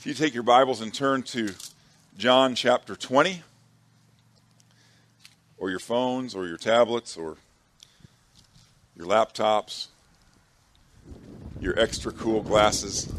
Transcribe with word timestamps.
If 0.00 0.06
you 0.06 0.14
take 0.14 0.32
your 0.32 0.42
Bibles 0.42 0.80
and 0.80 0.94
turn 0.94 1.24
to 1.24 1.50
John 2.16 2.54
chapter 2.54 2.96
20, 2.96 3.42
or 5.58 5.68
your 5.68 5.78
phones, 5.78 6.34
or 6.34 6.46
your 6.46 6.56
tablets, 6.56 7.18
or 7.18 7.36
your 8.96 9.06
laptops, 9.06 9.88
your 11.60 11.78
extra 11.78 12.12
cool 12.12 12.40
glasses. 12.40 13.12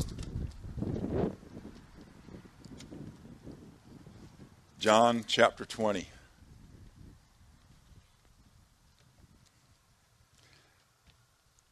John 4.80 5.24
chapter 5.28 5.66
20. 5.66 6.08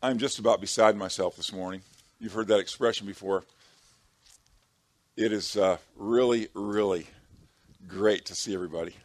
I'm 0.04 0.20
just 0.20 0.38
about 0.38 0.62
beside 0.62 0.96
myself 0.96 1.36
this 1.36 1.52
morning. 1.52 1.82
You've 2.20 2.34
heard 2.34 2.48
that 2.50 2.60
expression 2.60 3.08
before. 3.08 3.44
It 5.20 5.34
is 5.34 5.58
uh, 5.58 5.76
really, 5.98 6.48
really 6.54 7.06
great 7.90 8.24
to 8.28 8.36
see 8.36 8.54
everybody. 8.54 8.96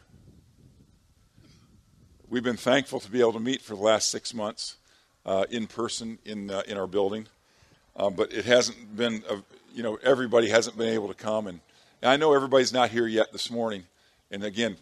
We've 2.29 2.41
been 2.41 2.55
thankful 2.55 3.01
to 3.01 3.11
be 3.11 3.19
able 3.19 3.33
to 3.33 3.41
meet 3.41 3.61
for 3.61 3.75
the 3.75 3.81
last 3.81 4.11
six 4.11 4.33
months 4.33 4.77
uh, 5.25 5.43
in 5.49 5.67
person 5.67 6.17
in 6.23 6.49
uh, 6.49 6.61
in 6.69 6.77
our 6.77 6.87
building, 6.87 7.27
uh, 7.97 8.09
but 8.11 8.31
it 8.31 8.45
hasn't 8.45 8.95
been. 8.95 9.23
A, 9.29 9.43
you 9.73 9.83
know, 9.83 9.99
everybody 10.03 10.47
hasn't 10.47 10.77
been 10.77 10.87
able 10.87 11.09
to 11.09 11.13
come, 11.13 11.47
and, 11.47 11.59
and, 12.01 12.09
I 12.09 12.15
know 12.15 12.33
everybody's 12.33 12.71
not 12.71 12.91
here 12.91 13.07
yet 13.07 13.33
this 13.33 13.51
morning. 13.51 13.83
And 14.31 14.41
again, 14.45 14.77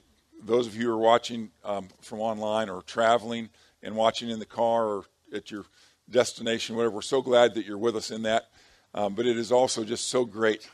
those 0.45 0.67
of 0.67 0.75
you 0.75 0.83
who 0.83 0.93
are 0.93 0.99
watching 0.99 1.49
um, 1.65 1.87
from 2.01 2.19
online 2.19 2.69
or 2.69 2.83
traveling 2.83 3.49
and 3.81 3.95
watching 3.95 4.29
in 4.29 4.37
the 4.37 4.45
car 4.45 4.85
or 4.85 5.05
at 5.33 5.49
your 5.49 5.65
destination, 6.07 6.75
whatever, 6.75 6.93
we're 6.93 7.01
so 7.01 7.23
glad 7.23 7.55
that 7.55 7.65
you're 7.65 7.79
with 7.79 7.95
us 7.95 8.11
in 8.11 8.21
that. 8.21 8.49
Um, 8.93 9.15
but 9.15 9.25
it 9.25 9.35
is 9.35 9.51
also 9.51 9.83
just 9.83 10.09
so 10.09 10.25
great 10.25 10.69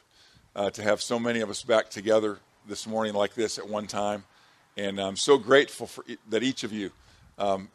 uh, 0.55 0.69
to 0.71 0.83
have 0.83 1.01
so 1.01 1.19
many 1.19 1.41
of 1.41 1.49
us 1.49 1.63
back 1.63 1.89
together 1.89 2.39
this 2.67 2.87
morning 2.87 3.13
like 3.13 3.33
this 3.33 3.57
at 3.57 3.67
one 3.67 3.87
time. 3.87 4.23
And 4.77 4.99
I'm 4.99 5.15
so 5.15 5.37
grateful 5.37 5.87
for 5.87 6.05
that 6.29 6.43
each 6.43 6.63
of 6.63 6.71
you 6.71 6.91
um, 7.37 7.69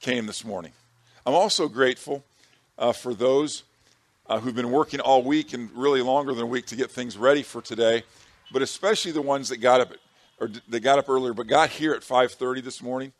came 0.00 0.26
this 0.26 0.44
morning. 0.44 0.72
I'm 1.24 1.34
also 1.34 1.68
grateful 1.68 2.24
uh, 2.78 2.92
for 2.92 3.14
those 3.14 3.62
uh, 4.28 4.40
who've 4.40 4.54
been 4.54 4.70
working 4.70 5.00
all 5.00 5.22
week 5.22 5.52
and 5.52 5.70
really 5.72 6.02
longer 6.02 6.34
than 6.34 6.44
a 6.44 6.46
week 6.46 6.66
to 6.66 6.76
get 6.76 6.90
things 6.90 7.16
ready 7.16 7.42
for 7.42 7.62
today, 7.62 8.02
but 8.52 8.62
especially 8.62 9.12
the 9.12 9.22
ones 9.22 9.48
that 9.48 9.58
got 9.58 9.80
up 9.80 9.92
at, 9.92 9.98
or 10.38 10.50
that 10.68 10.80
got 10.80 10.98
up 10.98 11.08
earlier 11.08 11.32
but 11.32 11.46
got 11.46 11.70
here 11.70 11.94
at 11.94 12.02
5:30 12.02 12.62
this 12.62 12.82
morning 12.82 13.12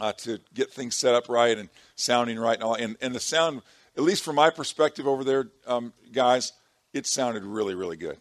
uh, 0.00 0.12
to 0.12 0.38
get 0.54 0.70
things 0.70 0.94
set 0.94 1.14
up 1.14 1.28
right 1.28 1.56
and 1.56 1.68
sounding 1.96 2.38
right 2.38 2.54
and 2.54 2.62
all. 2.62 2.74
And, 2.74 2.96
and 3.00 3.14
the 3.14 3.20
sound, 3.20 3.62
at 3.96 4.02
least 4.02 4.24
from 4.24 4.36
my 4.36 4.50
perspective 4.50 5.06
over 5.06 5.24
there, 5.24 5.48
um, 5.66 5.92
guys, 6.12 6.52
it 6.92 7.06
sounded 7.06 7.44
really, 7.44 7.74
really 7.74 7.96
good. 7.96 8.18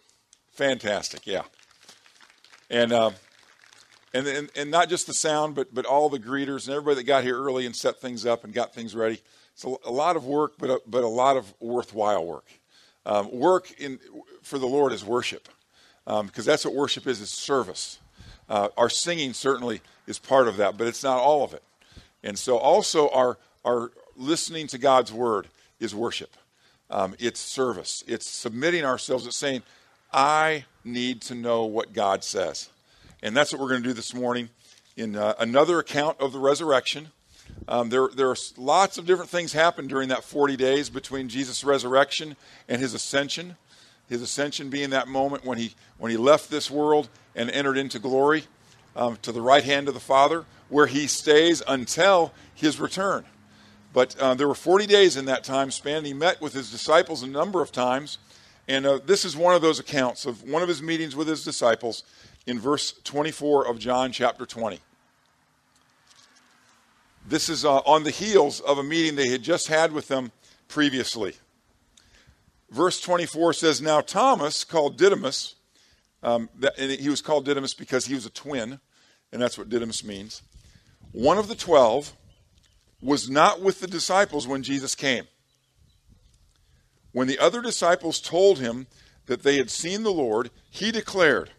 Fantastic, 0.51 1.27
yeah. 1.27 1.43
And, 2.69 2.91
um, 2.91 3.13
and, 4.13 4.27
and, 4.27 4.49
and 4.55 4.71
not 4.71 4.89
just 4.89 5.07
the 5.07 5.13
sound, 5.13 5.55
but, 5.55 5.73
but 5.73 5.85
all 5.85 6.09
the 6.09 6.19
greeters 6.19 6.67
and 6.67 6.75
everybody 6.75 6.95
that 6.95 7.03
got 7.03 7.23
here 7.23 7.37
early 7.37 7.65
and 7.65 7.75
set 7.75 8.01
things 8.01 8.25
up 8.25 8.43
and 8.43 8.53
got 8.53 8.73
things 8.73 8.95
ready. 8.95 9.21
It's 9.53 9.63
a, 9.63 9.75
a 9.85 9.91
lot 9.91 10.15
of 10.15 10.25
work, 10.25 10.53
but 10.57 10.69
a, 10.69 10.81
but 10.87 11.03
a 11.03 11.07
lot 11.07 11.37
of 11.37 11.53
worthwhile 11.59 12.25
work. 12.25 12.45
Um, 13.05 13.31
work 13.31 13.71
in, 13.79 13.99
for 14.41 14.59
the 14.59 14.65
Lord 14.65 14.91
is 14.91 15.05
worship, 15.05 15.47
because 16.05 16.19
um, 16.19 16.31
that's 16.35 16.65
what 16.65 16.73
worship 16.73 17.07
is, 17.07 17.21
is 17.21 17.29
service. 17.29 17.99
Uh, 18.49 18.69
our 18.77 18.89
singing 18.89 19.33
certainly 19.33 19.81
is 20.07 20.19
part 20.19 20.47
of 20.47 20.57
that, 20.57 20.77
but 20.77 20.87
it's 20.87 21.03
not 21.03 21.19
all 21.19 21.43
of 21.43 21.53
it. 21.53 21.63
And 22.23 22.37
so 22.37 22.57
also 22.57 23.09
our, 23.09 23.37
our 23.63 23.91
listening 24.15 24.67
to 24.67 24.77
God's 24.77 25.13
word 25.13 25.47
is 25.79 25.93
worship. 25.93 26.35
Um, 26.89 27.15
it's 27.19 27.39
service. 27.39 28.03
It's 28.07 28.29
submitting 28.29 28.85
ourselves. 28.85 29.27
It's 29.27 29.35
saying, 29.35 29.63
I 30.13 30.65
need 30.83 31.21
to 31.23 31.35
know 31.35 31.65
what 31.65 31.93
God 31.93 32.23
says. 32.23 32.69
And 33.21 33.35
that's 33.35 33.51
what 33.51 33.61
we're 33.61 33.69
going 33.69 33.83
to 33.83 33.89
do 33.89 33.93
this 33.93 34.13
morning 34.13 34.49
in 34.95 35.15
uh, 35.15 35.33
another 35.39 35.79
account 35.79 36.19
of 36.19 36.31
the 36.31 36.39
resurrection. 36.39 37.09
Um, 37.67 37.89
there, 37.89 38.07
there 38.15 38.29
are 38.29 38.35
lots 38.57 38.97
of 38.97 39.05
different 39.05 39.29
things 39.29 39.53
happen 39.53 39.87
during 39.87 40.09
that 40.09 40.23
40 40.23 40.55
days 40.55 40.89
between 40.89 41.27
Jesus' 41.27 41.63
resurrection 41.63 42.35
and 42.67 42.81
his 42.81 42.93
ascension. 42.93 43.57
His 44.09 44.21
ascension 44.21 44.69
being 44.69 44.91
that 44.91 45.07
moment 45.07 45.43
when 45.43 45.57
he, 45.57 45.73
when 45.97 46.11
he 46.11 46.17
left 46.17 46.49
this 46.49 46.71
world 46.71 47.09
and 47.35 47.51
entered 47.51 47.77
into 47.77 47.99
glory 47.99 48.45
um, 48.95 49.17
to 49.21 49.31
the 49.31 49.41
right 49.41 49.63
hand 49.63 49.87
of 49.87 49.93
the 49.93 49.99
Father, 49.99 50.45
where 50.69 50.87
he 50.87 51.07
stays 51.07 51.61
until 51.67 52.33
his 52.55 52.79
return. 52.79 53.25
But 53.97 54.15
uh, 54.19 54.35
there 54.35 54.47
were 54.47 54.53
40 54.53 54.85
days 54.85 55.17
in 55.17 55.25
that 55.25 55.43
time 55.43 55.71
span. 55.71 56.05
He 56.05 56.13
met 56.13 56.39
with 56.39 56.53
his 56.53 56.69
disciples 56.69 57.23
a 57.23 57.27
number 57.27 57.63
of 57.63 57.71
times. 57.71 58.19
And 58.67 58.85
uh, 58.85 58.99
this 59.03 59.25
is 59.25 59.35
one 59.35 59.55
of 59.55 59.63
those 59.63 59.79
accounts 59.79 60.27
of 60.27 60.43
one 60.43 60.61
of 60.61 60.69
his 60.69 60.83
meetings 60.83 61.15
with 61.15 61.27
his 61.27 61.43
disciples 61.43 62.03
in 62.45 62.59
verse 62.59 62.93
24 63.05 63.65
of 63.65 63.79
John 63.79 64.11
chapter 64.11 64.45
20. 64.45 64.79
This 67.27 67.49
is 67.49 67.65
uh, 67.65 67.77
on 67.77 68.03
the 68.03 68.11
heels 68.11 68.59
of 68.59 68.77
a 68.77 68.83
meeting 68.83 69.15
they 69.15 69.29
had 69.29 69.41
just 69.41 69.67
had 69.67 69.91
with 69.91 70.09
them 70.09 70.31
previously. 70.67 71.33
Verse 72.69 73.01
24 73.01 73.53
says, 73.53 73.81
Now 73.81 74.01
Thomas, 74.01 74.63
called 74.63 74.99
Didymus, 74.99 75.55
um, 76.21 76.49
that, 76.59 76.77
and 76.77 76.91
he 76.91 77.09
was 77.09 77.23
called 77.23 77.45
Didymus 77.45 77.73
because 77.73 78.05
he 78.05 78.13
was 78.13 78.27
a 78.27 78.29
twin, 78.29 78.79
and 79.31 79.41
that's 79.41 79.57
what 79.57 79.69
Didymus 79.69 80.03
means. 80.03 80.43
One 81.13 81.39
of 81.39 81.47
the 81.47 81.55
twelve 81.55 82.13
was 83.01 83.29
not 83.29 83.61
with 83.61 83.79
the 83.79 83.87
disciples 83.87 84.47
when 84.47 84.63
Jesus 84.63 84.95
came. 84.95 85.27
When 87.11 87.27
the 87.27 87.39
other 87.39 87.61
disciples 87.61 88.19
told 88.19 88.59
him 88.59 88.87
that 89.27 89.43
they 89.43 89.57
had 89.57 89.69
seen 89.69 90.03
the 90.03 90.11
Lord, 90.11 90.49
he 90.69 90.91
declared, 90.91 91.51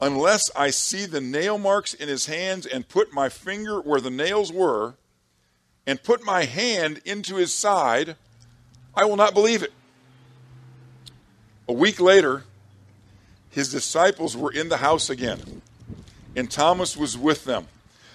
Unless 0.00 0.50
I 0.56 0.70
see 0.70 1.06
the 1.06 1.20
nail 1.20 1.58
marks 1.58 1.94
in 1.94 2.08
his 2.08 2.26
hands 2.26 2.66
and 2.66 2.88
put 2.88 3.12
my 3.12 3.28
finger 3.28 3.80
where 3.80 4.00
the 4.00 4.10
nails 4.10 4.52
were, 4.52 4.94
and 5.86 6.02
put 6.02 6.24
my 6.24 6.44
hand 6.44 7.00
into 7.04 7.36
his 7.36 7.52
side, 7.52 8.16
I 8.94 9.04
will 9.04 9.16
not 9.16 9.34
believe 9.34 9.62
it. 9.62 9.72
A 11.68 11.72
week 11.72 12.00
later, 12.00 12.44
his 13.50 13.70
disciples 13.70 14.36
were 14.36 14.52
in 14.52 14.68
the 14.68 14.78
house 14.78 15.08
again, 15.08 15.62
and 16.34 16.50
Thomas 16.50 16.96
was 16.96 17.16
with 17.16 17.44
them. 17.44 17.68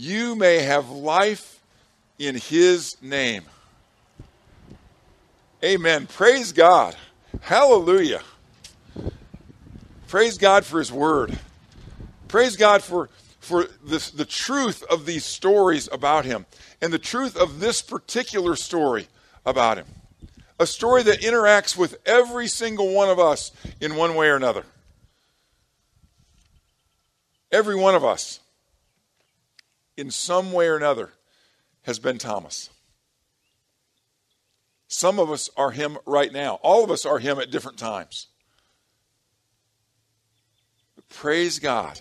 you 0.00 0.34
may 0.34 0.60
have 0.60 0.88
life 0.88 1.60
in 2.18 2.34
his 2.34 2.96
name. 3.02 3.42
Amen. 5.62 6.06
Praise 6.06 6.52
God. 6.52 6.96
Hallelujah. 7.42 8.22
Praise 10.08 10.38
God 10.38 10.64
for 10.64 10.78
his 10.78 10.90
word. 10.90 11.38
Praise 12.28 12.56
God 12.56 12.82
for, 12.82 13.10
for 13.40 13.66
this, 13.84 14.10
the 14.10 14.24
truth 14.24 14.82
of 14.84 15.04
these 15.04 15.26
stories 15.26 15.86
about 15.92 16.24
him 16.24 16.46
and 16.80 16.94
the 16.94 16.98
truth 16.98 17.36
of 17.36 17.60
this 17.60 17.82
particular 17.82 18.56
story 18.56 19.06
about 19.44 19.76
him. 19.76 19.86
A 20.58 20.66
story 20.66 21.02
that 21.02 21.20
interacts 21.20 21.76
with 21.76 21.98
every 22.06 22.48
single 22.48 22.94
one 22.94 23.10
of 23.10 23.18
us 23.18 23.52
in 23.82 23.96
one 23.96 24.14
way 24.14 24.28
or 24.28 24.36
another. 24.36 24.64
Every 27.52 27.76
one 27.76 27.94
of 27.94 28.02
us 28.02 28.40
in 29.96 30.10
some 30.10 30.52
way 30.52 30.68
or 30.68 30.76
another, 30.76 31.10
has 31.82 31.98
been 31.98 32.18
Thomas. 32.18 32.70
Some 34.88 35.18
of 35.18 35.30
us 35.30 35.48
are 35.56 35.70
him 35.70 35.98
right 36.04 36.32
now. 36.32 36.54
All 36.62 36.82
of 36.82 36.90
us 36.90 37.06
are 37.06 37.18
him 37.18 37.38
at 37.38 37.50
different 37.50 37.78
times. 37.78 38.26
Praise 41.08 41.58
God 41.58 42.00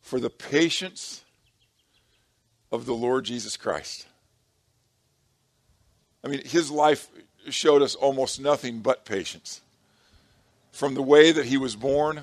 for 0.00 0.20
the 0.20 0.30
patience 0.30 1.22
of 2.70 2.86
the 2.86 2.94
Lord 2.94 3.24
Jesus 3.24 3.56
Christ. 3.56 4.06
I 6.24 6.28
mean, 6.28 6.44
his 6.44 6.70
life 6.70 7.08
showed 7.50 7.82
us 7.82 7.94
almost 7.94 8.40
nothing 8.40 8.80
but 8.80 9.04
patience. 9.04 9.60
From 10.72 10.94
the 10.94 11.02
way 11.02 11.32
that 11.32 11.46
he 11.46 11.56
was 11.56 11.76
born, 11.76 12.22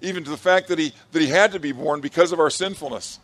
even 0.00 0.24
to 0.24 0.30
the 0.30 0.36
fact 0.36 0.68
that 0.68 0.78
he, 0.78 0.92
that 1.12 1.22
he 1.22 1.28
had 1.28 1.52
to 1.52 1.60
be 1.60 1.72
born 1.72 2.00
because 2.00 2.32
of 2.32 2.40
our 2.40 2.50
sinfulness. 2.50 3.18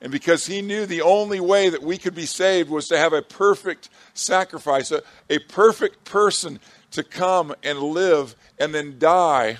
And 0.00 0.12
because 0.12 0.46
he 0.46 0.62
knew 0.62 0.86
the 0.86 1.02
only 1.02 1.40
way 1.40 1.68
that 1.68 1.82
we 1.82 1.98
could 1.98 2.14
be 2.14 2.26
saved 2.26 2.70
was 2.70 2.86
to 2.88 2.98
have 2.98 3.12
a 3.12 3.22
perfect 3.22 3.90
sacrifice, 4.14 4.92
a, 4.92 5.02
a 5.28 5.38
perfect 5.40 6.04
person 6.04 6.60
to 6.92 7.02
come 7.02 7.54
and 7.62 7.80
live 7.80 8.36
and 8.58 8.74
then 8.74 8.98
die 8.98 9.58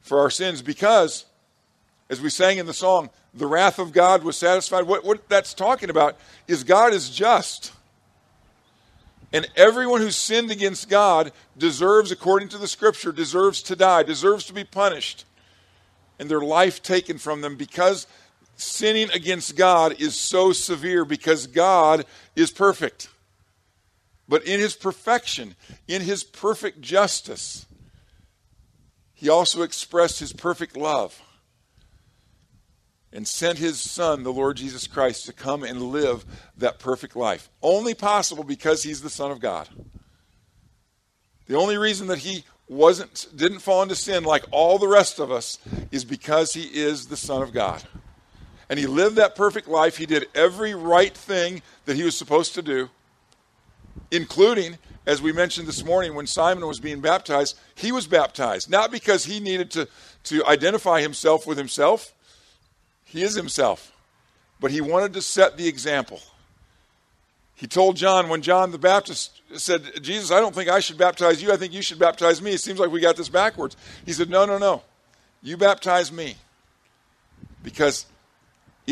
for 0.00 0.20
our 0.20 0.30
sins. 0.30 0.62
Because, 0.62 1.26
as 2.08 2.20
we 2.20 2.30
sang 2.30 2.58
in 2.58 2.66
the 2.66 2.72
song, 2.74 3.10
the 3.34 3.46
wrath 3.46 3.78
of 3.78 3.92
God 3.92 4.24
was 4.24 4.36
satisfied. 4.36 4.82
What, 4.82 5.04
what 5.04 5.28
that's 5.28 5.54
talking 5.54 5.90
about 5.90 6.16
is 6.48 6.64
God 6.64 6.92
is 6.94 7.10
just. 7.10 7.72
And 9.32 9.48
everyone 9.54 10.00
who 10.00 10.10
sinned 10.10 10.50
against 10.50 10.88
God 10.88 11.30
deserves, 11.56 12.10
according 12.10 12.48
to 12.48 12.58
the 12.58 12.66
scripture, 12.66 13.12
deserves 13.12 13.62
to 13.64 13.76
die, 13.76 14.02
deserves 14.02 14.46
to 14.46 14.52
be 14.52 14.64
punished, 14.64 15.24
and 16.18 16.28
their 16.28 16.40
life 16.40 16.82
taken 16.82 17.18
from 17.18 17.40
them 17.40 17.56
because 17.56 18.06
sinning 18.60 19.10
against 19.10 19.56
God 19.56 20.00
is 20.00 20.18
so 20.18 20.52
severe 20.52 21.04
because 21.04 21.46
God 21.46 22.04
is 22.36 22.50
perfect. 22.50 23.08
But 24.28 24.44
in 24.44 24.60
his 24.60 24.74
perfection, 24.74 25.56
in 25.88 26.02
his 26.02 26.22
perfect 26.22 26.80
justice, 26.80 27.66
he 29.12 29.28
also 29.28 29.62
expressed 29.62 30.20
his 30.20 30.32
perfect 30.32 30.76
love 30.76 31.20
and 33.12 33.26
sent 33.26 33.58
his 33.58 33.80
son, 33.80 34.22
the 34.22 34.32
Lord 34.32 34.56
Jesus 34.56 34.86
Christ, 34.86 35.26
to 35.26 35.32
come 35.32 35.64
and 35.64 35.82
live 35.82 36.24
that 36.56 36.78
perfect 36.78 37.16
life. 37.16 37.50
Only 37.60 37.94
possible 37.94 38.44
because 38.44 38.82
he's 38.82 39.02
the 39.02 39.10
Son 39.10 39.30
of 39.30 39.40
God. 39.40 39.68
The 41.48 41.56
only 41.56 41.76
reason 41.76 42.06
that 42.06 42.18
he 42.18 42.44
wasn't 42.68 43.26
didn't 43.34 43.58
fall 43.58 43.82
into 43.82 43.96
sin 43.96 44.22
like 44.22 44.44
all 44.52 44.78
the 44.78 44.86
rest 44.86 45.18
of 45.18 45.32
us 45.32 45.58
is 45.90 46.04
because 46.04 46.52
he 46.52 46.62
is 46.62 47.08
the 47.08 47.16
Son 47.16 47.42
of 47.42 47.52
God. 47.52 47.82
And 48.70 48.78
he 48.78 48.86
lived 48.86 49.16
that 49.16 49.34
perfect 49.34 49.66
life. 49.66 49.96
He 49.96 50.06
did 50.06 50.28
every 50.32 50.74
right 50.74 51.12
thing 51.12 51.60
that 51.86 51.96
he 51.96 52.04
was 52.04 52.16
supposed 52.16 52.54
to 52.54 52.62
do, 52.62 52.88
including, 54.12 54.78
as 55.06 55.20
we 55.20 55.32
mentioned 55.32 55.66
this 55.66 55.84
morning, 55.84 56.14
when 56.14 56.28
Simon 56.28 56.64
was 56.64 56.78
being 56.78 57.00
baptized, 57.00 57.58
he 57.74 57.90
was 57.90 58.06
baptized. 58.06 58.70
Not 58.70 58.92
because 58.92 59.24
he 59.24 59.40
needed 59.40 59.72
to, 59.72 59.88
to 60.24 60.46
identify 60.46 61.00
himself 61.00 61.48
with 61.48 61.58
himself, 61.58 62.14
he 63.04 63.24
is 63.24 63.34
himself. 63.34 63.92
But 64.60 64.70
he 64.70 64.80
wanted 64.80 65.14
to 65.14 65.22
set 65.22 65.56
the 65.56 65.66
example. 65.66 66.20
He 67.56 67.66
told 67.66 67.96
John, 67.96 68.28
when 68.28 68.40
John 68.40 68.70
the 68.70 68.78
Baptist 68.78 69.42
said, 69.56 69.82
Jesus, 70.00 70.30
I 70.30 70.38
don't 70.38 70.54
think 70.54 70.70
I 70.70 70.78
should 70.78 70.96
baptize 70.96 71.42
you. 71.42 71.52
I 71.52 71.56
think 71.56 71.72
you 71.72 71.82
should 71.82 71.98
baptize 71.98 72.40
me. 72.40 72.52
It 72.52 72.60
seems 72.60 72.78
like 72.78 72.92
we 72.92 73.00
got 73.00 73.16
this 73.16 73.28
backwards. 73.28 73.76
He 74.06 74.12
said, 74.12 74.30
No, 74.30 74.46
no, 74.46 74.58
no. 74.58 74.82
You 75.42 75.56
baptize 75.56 76.12
me. 76.12 76.36
Because 77.62 78.06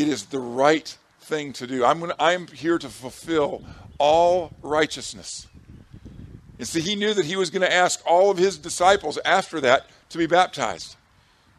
it 0.01 0.07
is 0.07 0.25
the 0.25 0.39
right 0.39 0.97
thing 1.21 1.53
to 1.53 1.67
do. 1.67 1.85
I'm, 1.85 1.99
gonna, 1.99 2.15
I'm 2.19 2.47
here 2.47 2.77
to 2.77 2.89
fulfill 2.89 3.63
all 3.97 4.51
righteousness. 4.61 5.47
And 6.57 6.67
see, 6.67 6.81
he 6.81 6.95
knew 6.95 7.13
that 7.13 7.25
he 7.25 7.35
was 7.35 7.49
going 7.49 7.61
to 7.61 7.73
ask 7.73 8.01
all 8.05 8.29
of 8.29 8.37
his 8.37 8.57
disciples 8.57 9.17
after 9.23 9.61
that 9.61 9.87
to 10.09 10.17
be 10.17 10.27
baptized 10.27 10.97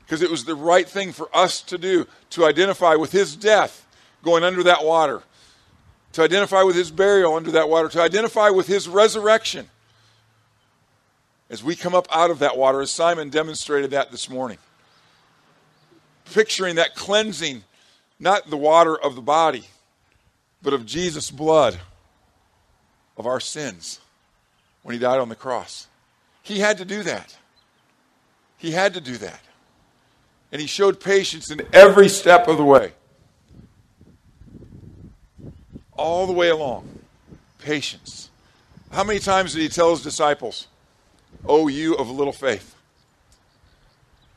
because 0.04 0.22
it 0.22 0.30
was 0.30 0.44
the 0.44 0.54
right 0.54 0.88
thing 0.88 1.12
for 1.12 1.34
us 1.34 1.62
to 1.62 1.78
do 1.78 2.06
to 2.30 2.44
identify 2.44 2.96
with 2.96 3.12
his 3.12 3.36
death 3.36 3.86
going 4.22 4.42
under 4.44 4.62
that 4.64 4.84
water, 4.84 5.22
to 6.12 6.22
identify 6.22 6.62
with 6.62 6.76
his 6.76 6.90
burial 6.90 7.34
under 7.34 7.52
that 7.52 7.68
water, 7.68 7.88
to 7.88 8.02
identify 8.02 8.50
with 8.50 8.66
his 8.66 8.88
resurrection 8.88 9.70
as 11.48 11.64
we 11.64 11.74
come 11.74 11.94
up 11.94 12.06
out 12.10 12.30
of 12.30 12.40
that 12.40 12.56
water, 12.56 12.80
as 12.80 12.90
Simon 12.90 13.28
demonstrated 13.28 13.90
that 13.90 14.10
this 14.10 14.28
morning. 14.28 14.58
Picturing 16.32 16.76
that 16.76 16.94
cleansing, 16.94 17.64
not 18.20 18.48
the 18.48 18.56
water 18.56 18.96
of 18.96 19.16
the 19.16 19.22
body, 19.22 19.64
but 20.62 20.72
of 20.72 20.86
Jesus' 20.86 21.30
blood 21.30 21.80
of 23.16 23.26
our 23.26 23.40
sins 23.40 23.98
when 24.82 24.92
he 24.92 24.98
died 25.00 25.18
on 25.18 25.28
the 25.28 25.34
cross. 25.34 25.88
He 26.42 26.60
had 26.60 26.78
to 26.78 26.84
do 26.84 27.02
that. 27.02 27.36
He 28.56 28.70
had 28.70 28.94
to 28.94 29.00
do 29.00 29.16
that 29.18 29.40
and 30.52 30.60
he 30.60 30.66
showed 30.66 31.00
patience 31.00 31.50
in 31.50 31.62
every 31.72 32.08
step 32.08 32.48
of 32.48 32.56
the 32.56 32.64
way. 32.64 32.92
All 35.96 36.26
the 36.26 36.32
way 36.32 36.48
along. 36.48 36.88
Patience. 37.58 38.30
How 38.90 39.04
many 39.04 39.18
times 39.18 39.52
did 39.52 39.60
he 39.60 39.68
tell 39.68 39.90
his 39.90 40.02
disciples, 40.02 40.66
Oh, 41.46 41.68
you 41.68 41.94
of 41.94 42.10
little 42.10 42.32
faith? 42.32 42.74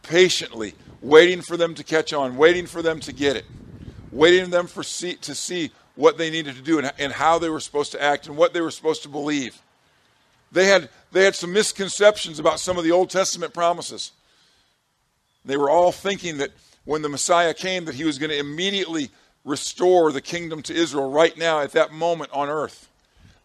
Patiently, 0.03 0.75
waiting 1.01 1.41
for 1.41 1.57
them 1.57 1.73
to 1.75 1.83
catch 1.83 2.13
on, 2.13 2.35
waiting 2.35 2.67
for 2.67 2.81
them 2.81 2.99
to 2.99 3.13
get 3.13 3.35
it, 3.35 3.45
waiting 4.13 4.49
them 4.49 4.67
for 4.67 4.83
see, 4.83 5.15
to 5.15 5.35
see 5.35 5.71
what 5.95 6.17
they 6.17 6.29
needed 6.29 6.55
to 6.55 6.61
do 6.61 6.79
and, 6.79 6.91
and 6.97 7.11
how 7.11 7.39
they 7.39 7.49
were 7.49 7.59
supposed 7.59 7.91
to 7.91 8.01
act 8.01 8.27
and 8.27 8.37
what 8.37 8.53
they 8.53 8.61
were 8.61 8.71
supposed 8.71 9.03
to 9.03 9.09
believe. 9.09 9.61
They 10.51 10.65
had, 10.65 10.89
they 11.11 11.23
had 11.23 11.35
some 11.35 11.51
misconceptions 11.51 12.39
about 12.39 12.59
some 12.59 12.77
of 12.77 12.83
the 12.83 12.91
Old 12.91 13.09
Testament 13.09 13.53
promises. 13.53 14.11
They 15.45 15.57
were 15.57 15.69
all 15.69 15.91
thinking 15.91 16.37
that 16.37 16.51
when 16.85 17.01
the 17.01 17.09
Messiah 17.09 17.53
came, 17.53 17.85
that 17.85 17.95
he 17.95 18.03
was 18.03 18.17
going 18.17 18.29
to 18.29 18.37
immediately 18.37 19.09
restore 19.43 20.11
the 20.11 20.21
kingdom 20.21 20.61
to 20.63 20.73
Israel 20.73 21.09
right 21.09 21.37
now 21.37 21.59
at 21.61 21.71
that 21.71 21.91
moment 21.91 22.31
on 22.33 22.49
earth. 22.49 22.87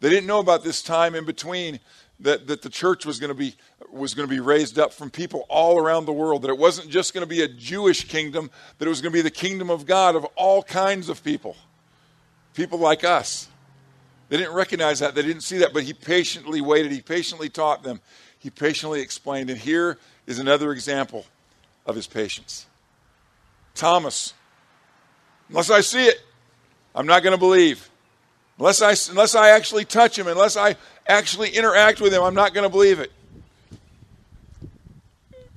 They 0.01 0.11
didn't 0.11 0.27
know 0.27 0.39
about 0.39 0.63
this 0.63 0.83
time 0.83 1.15
in 1.15 1.25
between 1.25 1.81
that, 2.21 2.47
that 2.49 2.63
the 2.63 2.69
church 2.69 3.07
was 3.07 3.19
going 3.21 3.29
to 3.29 3.35
be 3.35 3.55
was 3.91 4.15
going 4.15 4.29
to 4.29 4.35
be 4.35 4.41
raised 4.41 4.79
up 4.79 4.93
from 4.93 5.11
people 5.11 5.47
all 5.49 5.79
around 5.79 6.05
the 6.05 6.13
world, 6.13 6.43
that 6.43 6.51
it 6.51 6.59
wasn't 6.59 6.91
just 6.91 7.15
going 7.15 7.23
to 7.23 7.29
be 7.29 7.43
a 7.43 7.49
Jewish 7.49 8.05
kingdom, 8.05 8.51
that 8.79 8.87
it 8.87 8.89
was 8.89 9.01
going 9.01 9.13
to 9.13 9.17
be 9.17 9.23
the 9.23 9.31
kingdom 9.31 9.71
of 9.71 9.87
God 9.87 10.17
of 10.17 10.25
all 10.37 10.63
kinds 10.63 11.09
of 11.09 11.23
people. 11.25 11.57
People 12.55 12.79
like 12.79 13.05
us. 13.05 13.49
They 14.29 14.37
didn't 14.37 14.53
recognize 14.53 14.99
that, 14.99 15.15
they 15.15 15.23
didn't 15.23 15.43
see 15.43 15.59
that, 15.59 15.73
but 15.73 15.85
he 15.85 15.95
patiently 15.95 16.61
waited, 16.61 16.93
he 16.93 17.01
patiently 17.01 17.49
taught 17.49 17.83
them, 17.83 18.01
he 18.39 18.51
patiently 18.51 19.01
explained. 19.01 19.49
And 19.49 19.59
here 19.59 19.99
is 20.27 20.39
another 20.39 20.73
example 20.73 21.25
of 21.87 21.97
his 21.97 22.07
patience. 22.07 22.67
Thomas, 23.75 24.35
unless 25.49 25.71
I 25.71 25.81
see 25.81 26.05
it, 26.05 26.21
I'm 26.95 27.07
not 27.07 27.23
going 27.23 27.33
to 27.33 27.39
believe. 27.39 27.89
Unless 28.59 28.83
I, 28.83 29.13
unless 29.13 29.35
I 29.35 29.51
actually 29.51 29.85
touch 29.85 30.19
him, 30.19 30.27
unless 30.27 30.57
I 30.57 30.77
actually 31.07 31.51
interact 31.51 32.01
with 32.01 32.13
him, 32.13 32.23
I'm 32.23 32.35
not 32.35 32.55
going 32.55 32.65
to 32.65 32.71
believe 32.71 32.99
it. 32.99 33.13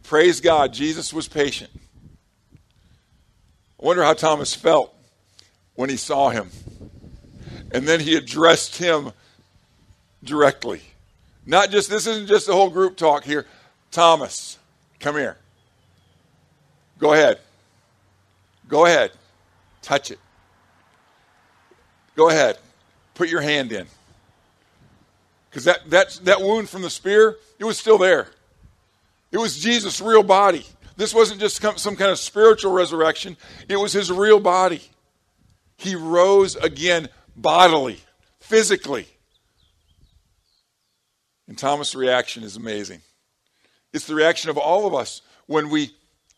Praise 0.04 0.42
God, 0.42 0.74
Jesus 0.74 1.14
was 1.14 1.28
patient. 1.28 1.72
I 3.82 3.86
wonder 3.86 4.04
how 4.04 4.14
Thomas 4.14 4.54
felt 4.54 4.94
when 5.76 5.90
he 5.90 5.98
saw 5.98 6.30
him. 6.30 6.50
And 7.72 7.88
then 7.88 8.00
he 8.00 8.16
addressed 8.16 8.78
him 8.78 9.14
directly. 10.24 10.82
Not 11.46 11.72
just, 11.72 11.90
this 11.90 12.06
isn't 12.06 12.28
just 12.28 12.50
a 12.50 12.54
whole 12.54 12.70
group 12.70 12.98
talk 12.98 13.24
here. 13.24 13.48
Thomas, 13.90 14.60
come 15.00 15.16
here. 15.16 15.38
Go 17.00 17.14
ahead. 17.14 17.40
Go 18.68 18.86
ahead. 18.86 19.12
Touch 19.82 20.12
it. 20.12 20.20
Go 22.16 22.30
ahead. 22.30 22.58
Put 23.14 23.30
your 23.30 23.42
hand 23.42 23.72
in. 23.72 23.88
Because 25.50 25.66
that, 25.66 25.90
that, 25.90 26.20
that 26.24 26.42
wound 26.42 26.70
from 26.70 26.82
the 26.82 26.90
spear, 26.90 27.38
it 27.60 27.66
was 27.66 27.78
still 27.78 27.98
there. 27.98 28.28
It 29.32 29.38
was 29.38 29.60
Jesus' 29.60 30.02
real 30.02 30.24
body. 30.24 30.66
This 30.98 31.14
wasn't 31.14 31.40
just 31.40 31.62
some 31.80 31.96
kind 31.96 32.12
of 32.12 32.20
spiritual 32.20 32.72
resurrection, 32.72 33.38
it 33.68 33.78
was 33.78 33.94
his 33.94 34.12
real 34.12 34.40
body. 34.40 34.82
He 35.78 35.96
rose 35.96 36.56
again 36.56 37.10
bodily, 37.36 38.00
physically. 38.40 39.08
And 41.48 41.58
Thomas' 41.58 41.96
reaction 41.96 42.44
is 42.44 42.56
amazing. 42.56 43.02
It's 43.94 44.06
the 44.06 44.16
reaction 44.16 44.50
of 44.50 44.58
all 44.58 44.86
of 44.86 44.94
us 44.94 45.22
when 45.48 45.70
we 45.70 45.92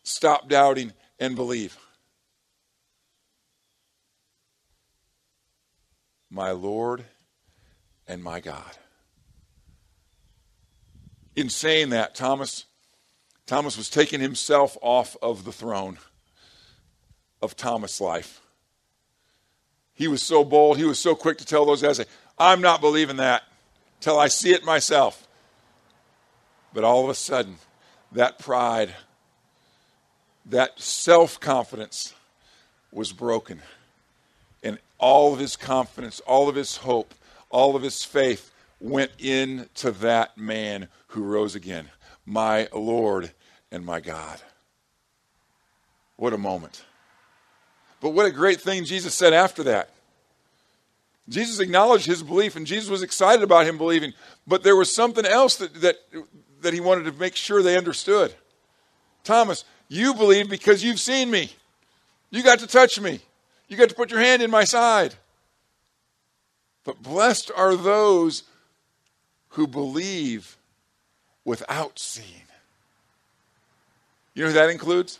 Stop 0.04 0.48
doubting 0.48 0.92
and 1.18 1.34
believe. 1.34 1.76
My 6.34 6.50
Lord 6.50 7.04
and 8.08 8.20
my 8.20 8.40
God. 8.40 8.76
In 11.36 11.48
saying 11.48 11.90
that, 11.90 12.16
Thomas 12.16 12.66
Thomas 13.46 13.76
was 13.76 13.88
taking 13.88 14.18
himself 14.18 14.76
off 14.82 15.16
of 15.22 15.44
the 15.44 15.52
throne 15.52 15.98
of 17.40 17.54
Thomas' 17.54 18.00
life. 18.00 18.40
He 19.92 20.08
was 20.08 20.24
so 20.24 20.42
bold, 20.44 20.76
he 20.76 20.84
was 20.84 20.98
so 20.98 21.14
quick 21.14 21.38
to 21.38 21.46
tell 21.46 21.64
those 21.64 21.82
guys, 21.82 22.04
I'm 22.36 22.60
not 22.60 22.80
believing 22.80 23.18
that 23.18 23.44
till 24.00 24.18
I 24.18 24.26
see 24.26 24.52
it 24.52 24.64
myself. 24.64 25.28
But 26.72 26.82
all 26.82 27.04
of 27.04 27.10
a 27.10 27.14
sudden, 27.14 27.58
that 28.10 28.40
pride 28.40 28.92
that 30.46 30.80
self 30.80 31.38
confidence 31.38 32.12
was 32.90 33.12
broken. 33.12 33.62
All 35.04 35.34
of 35.34 35.38
his 35.38 35.54
confidence, 35.54 36.20
all 36.20 36.48
of 36.48 36.54
his 36.54 36.78
hope, 36.78 37.12
all 37.50 37.76
of 37.76 37.82
his 37.82 38.02
faith 38.02 38.50
went 38.80 39.10
into 39.18 39.90
that 39.90 40.38
man 40.38 40.88
who 41.08 41.24
rose 41.24 41.54
again, 41.54 41.90
my 42.24 42.68
Lord 42.72 43.30
and 43.70 43.84
my 43.84 44.00
God. 44.00 44.40
What 46.16 46.32
a 46.32 46.38
moment. 46.38 46.86
But 48.00 48.14
what 48.14 48.24
a 48.24 48.30
great 48.30 48.62
thing 48.62 48.86
Jesus 48.86 49.14
said 49.14 49.34
after 49.34 49.62
that. 49.64 49.90
Jesus 51.28 51.60
acknowledged 51.60 52.06
his 52.06 52.22
belief 52.22 52.56
and 52.56 52.66
Jesus 52.66 52.88
was 52.88 53.02
excited 53.02 53.42
about 53.42 53.66
him 53.66 53.76
believing, 53.76 54.14
but 54.46 54.62
there 54.62 54.74
was 54.74 54.94
something 54.94 55.26
else 55.26 55.56
that, 55.56 55.82
that, 55.82 55.96
that 56.62 56.72
he 56.72 56.80
wanted 56.80 57.04
to 57.04 57.12
make 57.12 57.36
sure 57.36 57.62
they 57.62 57.76
understood. 57.76 58.34
Thomas, 59.22 59.66
you 59.86 60.14
believe 60.14 60.48
because 60.48 60.82
you've 60.82 60.98
seen 60.98 61.30
me. 61.30 61.52
You 62.30 62.42
got 62.42 62.60
to 62.60 62.66
touch 62.66 62.98
me. 62.98 63.20
You 63.74 63.78
got 63.80 63.88
to 63.88 63.96
put 63.96 64.12
your 64.12 64.20
hand 64.20 64.40
in 64.40 64.52
my 64.52 64.62
side. 64.62 65.16
But 66.84 67.02
blessed 67.02 67.50
are 67.56 67.74
those 67.74 68.44
who 69.48 69.66
believe 69.66 70.56
without 71.44 71.98
seeing. 71.98 72.28
You 74.32 74.44
know 74.44 74.50
who 74.50 74.54
that 74.54 74.70
includes? 74.70 75.18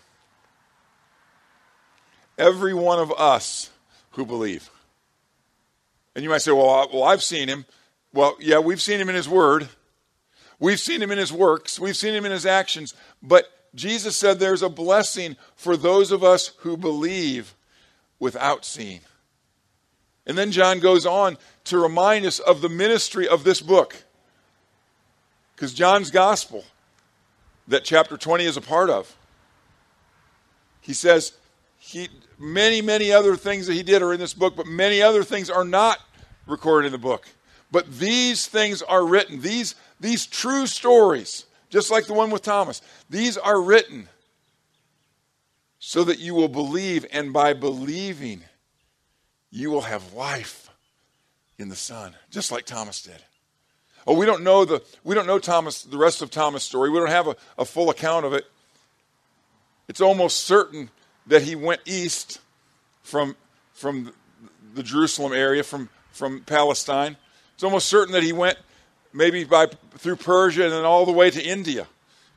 Every 2.38 2.74
one 2.74 3.00
of 3.00 3.12
us 3.18 3.70
who 4.12 4.24
believe. 4.24 4.70
And 6.14 6.22
you 6.22 6.30
might 6.30 6.42
say, 6.42 6.52
well, 6.52 6.88
well, 6.92 7.02
I've 7.02 7.24
seen 7.24 7.48
him. 7.48 7.64
Well, 8.12 8.36
yeah, 8.38 8.60
we've 8.60 8.80
seen 8.80 9.00
him 9.00 9.08
in 9.08 9.16
his 9.16 9.28
word. 9.28 9.68
We've 10.60 10.78
seen 10.78 11.02
him 11.02 11.10
in 11.10 11.18
his 11.18 11.32
works. 11.32 11.80
We've 11.80 11.96
seen 11.96 12.14
him 12.14 12.24
in 12.24 12.30
his 12.30 12.46
actions. 12.46 12.94
But 13.20 13.50
Jesus 13.74 14.16
said 14.16 14.38
there's 14.38 14.62
a 14.62 14.68
blessing 14.68 15.34
for 15.56 15.76
those 15.76 16.12
of 16.12 16.22
us 16.22 16.52
who 16.58 16.76
believe 16.76 17.56
without 18.18 18.64
seeing. 18.64 19.00
And 20.26 20.38
then 20.38 20.52
John 20.52 20.80
goes 20.80 21.04
on 21.04 21.36
to 21.64 21.78
remind 21.78 22.24
us 22.24 22.38
of 22.38 22.60
the 22.60 22.68
ministry 22.68 23.28
of 23.28 23.44
this 23.44 23.60
book. 23.60 23.96
Because 25.54 25.74
John's 25.74 26.10
gospel, 26.10 26.64
that 27.68 27.84
chapter 27.84 28.16
20 28.16 28.44
is 28.44 28.56
a 28.56 28.60
part 28.60 28.90
of, 28.90 29.14
he 30.80 30.92
says, 30.92 31.32
he, 31.78 32.08
many, 32.38 32.82
many 32.82 33.12
other 33.12 33.36
things 33.36 33.66
that 33.66 33.74
he 33.74 33.82
did 33.82 34.02
are 34.02 34.12
in 34.12 34.20
this 34.20 34.34
book, 34.34 34.56
but 34.56 34.66
many 34.66 35.00
other 35.00 35.22
things 35.22 35.48
are 35.50 35.64
not 35.64 35.98
recorded 36.46 36.86
in 36.86 36.92
the 36.92 36.98
book. 36.98 37.26
But 37.70 37.98
these 37.98 38.46
things 38.46 38.82
are 38.82 39.04
written. 39.04 39.40
These, 39.40 39.74
these 40.00 40.26
true 40.26 40.66
stories, 40.66 41.46
just 41.70 41.90
like 41.90 42.06
the 42.06 42.14
one 42.14 42.30
with 42.30 42.42
Thomas, 42.42 42.82
these 43.08 43.36
are 43.36 43.60
written 43.60 44.08
so 45.86 46.02
that 46.02 46.18
you 46.18 46.34
will 46.34 46.48
believe, 46.48 47.04
and 47.12 47.30
by 47.30 47.52
believing, 47.52 48.40
you 49.50 49.70
will 49.70 49.82
have 49.82 50.14
life 50.14 50.70
in 51.58 51.68
the 51.68 51.76
Son, 51.76 52.14
just 52.30 52.50
like 52.50 52.64
Thomas 52.64 53.02
did. 53.02 53.22
Oh, 54.06 54.16
we 54.16 54.24
don't 54.24 54.42
know 54.42 54.64
the 54.64 54.82
we 55.04 55.14
don't 55.14 55.26
know 55.26 55.38
Thomas 55.38 55.82
the 55.82 55.98
rest 55.98 56.22
of 56.22 56.30
Thomas' 56.30 56.64
story. 56.64 56.88
We 56.88 56.98
don't 56.98 57.10
have 57.10 57.28
a, 57.28 57.36
a 57.58 57.66
full 57.66 57.90
account 57.90 58.24
of 58.24 58.32
it. 58.32 58.46
It's 59.86 60.00
almost 60.00 60.44
certain 60.44 60.88
that 61.26 61.42
he 61.42 61.54
went 61.54 61.82
east 61.84 62.40
from, 63.02 63.36
from 63.74 64.14
the 64.74 64.82
Jerusalem 64.82 65.34
area, 65.34 65.62
from, 65.62 65.90
from 66.12 66.40
Palestine. 66.40 67.18
It's 67.52 67.62
almost 67.62 67.88
certain 67.88 68.14
that 68.14 68.22
he 68.22 68.32
went 68.32 68.56
maybe 69.12 69.44
by, 69.44 69.66
through 69.98 70.16
Persia 70.16 70.64
and 70.64 70.72
then 70.72 70.86
all 70.86 71.04
the 71.04 71.12
way 71.12 71.30
to 71.30 71.42
India. 71.42 71.86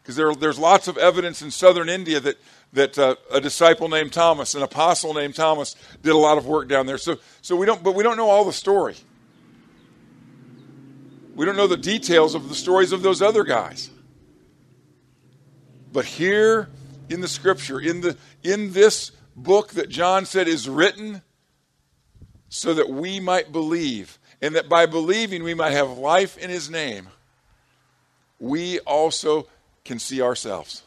Because 0.07 0.15
there, 0.15 0.33
there's 0.33 0.57
lots 0.57 0.87
of 0.87 0.97
evidence 0.97 1.41
in 1.41 1.51
southern 1.51 1.89
India 1.89 2.21
that, 2.21 2.37
that 2.71 2.97
uh, 2.97 3.15
a 3.29 3.41
disciple 3.41 3.89
named 3.89 4.13
Thomas, 4.13 4.55
an 4.55 4.63
apostle 4.63 5.13
named 5.13 5.35
Thomas, 5.35 5.75
did 6.01 6.13
a 6.13 6.17
lot 6.17 6.37
of 6.37 6.45
work 6.45 6.69
down 6.69 6.85
there. 6.85 6.97
So, 6.97 7.17
so 7.41 7.57
we 7.57 7.65
don't, 7.65 7.83
but 7.83 7.93
we 7.93 8.03
don't 8.03 8.15
know 8.15 8.29
all 8.29 8.45
the 8.45 8.53
story. 8.53 8.95
We 11.35 11.45
don't 11.45 11.57
know 11.57 11.67
the 11.67 11.75
details 11.75 12.35
of 12.35 12.47
the 12.47 12.55
stories 12.55 12.93
of 12.93 13.01
those 13.01 13.21
other 13.21 13.43
guys. 13.43 13.89
But 15.91 16.05
here 16.05 16.69
in 17.09 17.19
the 17.19 17.27
scripture, 17.27 17.77
in, 17.77 17.99
the, 17.99 18.15
in 18.43 18.71
this 18.71 19.11
book 19.35 19.71
that 19.71 19.89
John 19.89 20.25
said 20.25 20.47
is 20.47 20.69
written 20.69 21.21
so 22.47 22.73
that 22.75 22.89
we 22.89 23.19
might 23.19 23.51
believe, 23.51 24.19
and 24.41 24.55
that 24.55 24.69
by 24.69 24.85
believing 24.85 25.43
we 25.43 25.53
might 25.53 25.71
have 25.71 25.97
life 25.97 26.37
in 26.37 26.49
his 26.49 26.69
name, 26.69 27.09
we 28.39 28.79
also 28.79 29.47
can 29.87 29.97
see 29.97 30.21
ourselves. 30.21 30.83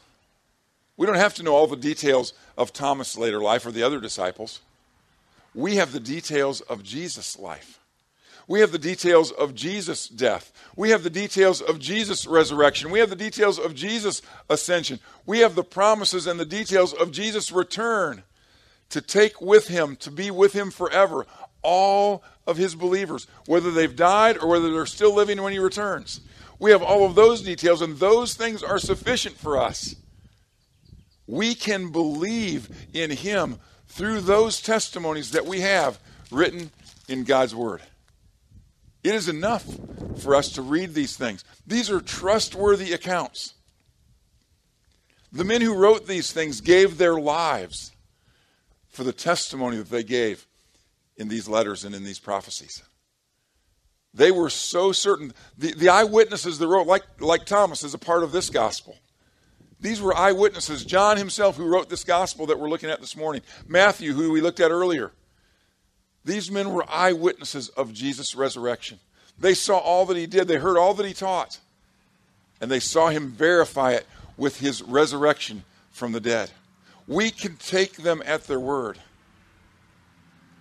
We 0.97 1.07
don't 1.07 1.17
have 1.17 1.35
to 1.35 1.43
know 1.43 1.55
all 1.55 1.67
the 1.67 1.77
details 1.77 2.35
of 2.57 2.73
Thomas' 2.73 3.17
later 3.17 3.41
life 3.41 3.65
or 3.67 3.73
the 3.73 3.83
other 3.83 4.01
disciples. 4.01 4.61
We 5.55 5.77
have 5.77 5.93
the 5.93 5.99
details 5.99 6.61
of 6.61 6.85
Jesus' 6.85 7.39
life. 7.39 7.81
We 8.47 8.61
have 8.61 8.73
the 8.73 8.79
details 8.79 9.31
of 9.31 9.55
Jesus' 9.55 10.09
death. 10.09 10.53
We 10.77 10.91
have 10.91 11.03
the 11.03 11.11
details 11.11 11.61
of 11.61 11.79
Jesus' 11.79 12.27
resurrection. 12.27 12.91
We 12.91 12.99
have 12.99 13.11
the 13.11 13.17
details 13.17 13.59
of 13.59 13.75
Jesus' 13.75 14.23
ascension. 14.49 15.01
We 15.25 15.39
have 15.39 15.55
the 15.55 15.65
promises 15.65 16.27
and 16.27 16.39
the 16.39 16.45
details 16.45 16.93
of 16.93 17.13
Jesus' 17.13 17.53
return 17.53 18.25
to 18.91 19.01
take 19.01 19.41
with 19.41 19.69
him, 19.69 19.97
to 19.97 20.11
be 20.11 20.31
with 20.31 20.53
him 20.53 20.71
forever, 20.71 21.27
all 21.63 22.25
of 22.47 22.57
his 22.57 22.75
believers, 22.75 23.27
whether 23.47 23.71
they've 23.71 23.95
died 23.95 24.37
or 24.37 24.49
whether 24.49 24.73
they're 24.73 24.87
still 24.87 25.15
living 25.15 25.41
when 25.43 25.53
he 25.53 25.59
returns. 25.59 26.21
We 26.61 26.71
have 26.71 26.83
all 26.83 27.07
of 27.07 27.15
those 27.15 27.41
details, 27.41 27.81
and 27.81 27.97
those 27.97 28.35
things 28.35 28.63
are 28.63 28.79
sufficient 28.79 29.37
for 29.37 29.61
us. 29.61 29.97
We 31.27 31.55
can 31.55 31.91
believe 31.91 32.69
in 32.93 33.11
him 33.11 33.59
through 33.89 34.21
those 34.21 34.61
testimonies 34.61 35.31
that 35.33 35.47
we 35.47 35.63
have 35.63 35.99
written 36.31 36.71
in 37.09 37.25
God's 37.25 37.55
Word. 37.55 37.81
It 39.03 39.15
is 39.15 39.29
enough 39.29 39.65
for 40.19 40.35
us 40.35 40.51
to 40.53 40.63
read 40.63 40.93
these 40.93 41.17
things. 41.17 41.45
These 41.67 41.91
are 41.91 42.01
trustworthy 42.01 42.93
accounts. 42.93 43.55
The 45.33 45.45
men 45.45 45.63
who 45.63 45.75
wrote 45.75 46.07
these 46.07 46.31
things 46.31 46.61
gave 46.61 46.99
their 46.99 47.19
lives 47.19 47.93
for 48.89 49.03
the 49.03 49.13
testimony 49.13 49.79
that 49.79 49.89
they 49.89 50.03
gave 50.03 50.47
in 51.17 51.29
these 51.29 51.49
letters 51.49 51.85
and 51.85 51.95
in 51.95 52.05
these 52.05 52.19
prophecies. 52.19 52.83
They 54.13 54.31
were 54.31 54.51
so 54.51 54.93
certain. 54.93 55.33
The, 55.57 55.73
the 55.73 55.89
eyewitnesses 55.89 56.59
that 56.59 56.67
wrote, 56.67 56.87
like, 56.87 57.05
like 57.21 57.45
Thomas, 57.45 57.85
is 57.85 57.95
a 57.95 57.99
part 57.99 58.23
of 58.23 58.33
this 58.33 58.51
gospel. 58.51 58.97
These 59.81 60.01
were 60.01 60.15
eyewitnesses. 60.15 60.85
John 60.85 61.17
himself, 61.17 61.57
who 61.57 61.67
wrote 61.67 61.89
this 61.89 62.05
gospel 62.05 62.47
that 62.47 62.59
we're 62.59 62.69
looking 62.69 62.91
at 62.91 63.01
this 63.01 63.17
morning, 63.17 63.43
Matthew, 63.67 64.13
who 64.13 64.33
we 64.33 64.41
looked 64.41 64.61
at 64.61 64.71
earlier, 64.71 65.13
these 66.25 66.51
men 66.51 66.73
were 66.73 66.85
eyewitnesses 66.89 67.69
of 67.71 67.93
Jesus' 67.93 68.35
resurrection. 68.35 68.99
They 69.39 69.55
saw 69.55 69.79
all 69.79 70.05
that 70.07 70.17
he 70.17 70.27
did, 70.27 70.49
they 70.49 70.57
heard 70.57 70.77
all 70.77 70.93
that 70.95 71.07
he 71.07 71.15
taught, 71.15 71.59
and 72.61 72.71
they 72.71 72.81
saw 72.81 73.09
him 73.09 73.31
verify 73.31 73.93
it 73.93 74.07
with 74.37 74.61
his 74.61 74.83
resurrection 74.83 75.65
from 75.91 76.13
the 76.13 76.21
dead. 76.21 76.51
We 77.07 77.31
can 77.31 77.57
take 77.57 77.97
them 77.97 78.23
at 78.27 78.45
their 78.45 78.61
word. 78.61 78.99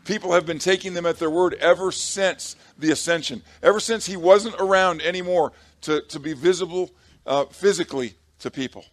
People 0.06 0.34
have 0.34 0.46
been 0.46 0.60
taking 0.60 0.94
them 0.94 1.06
at 1.06 1.20
their 1.20 1.30
word 1.30 1.54
ever 1.56 1.92
since 1.92 2.56
the 2.78 2.92
ascension, 2.92 3.42
ever 3.62 3.80
since 3.80 4.06
he 4.06 4.18
wasn't 4.18 4.56
around 4.60 5.02
anymore 5.02 5.52
to, 5.82 6.02
to 6.02 6.20
be 6.20 6.34
visible 6.34 6.92
uh, 7.26 7.46
physically 7.46 8.16
to 8.40 8.50
people. 8.50 8.86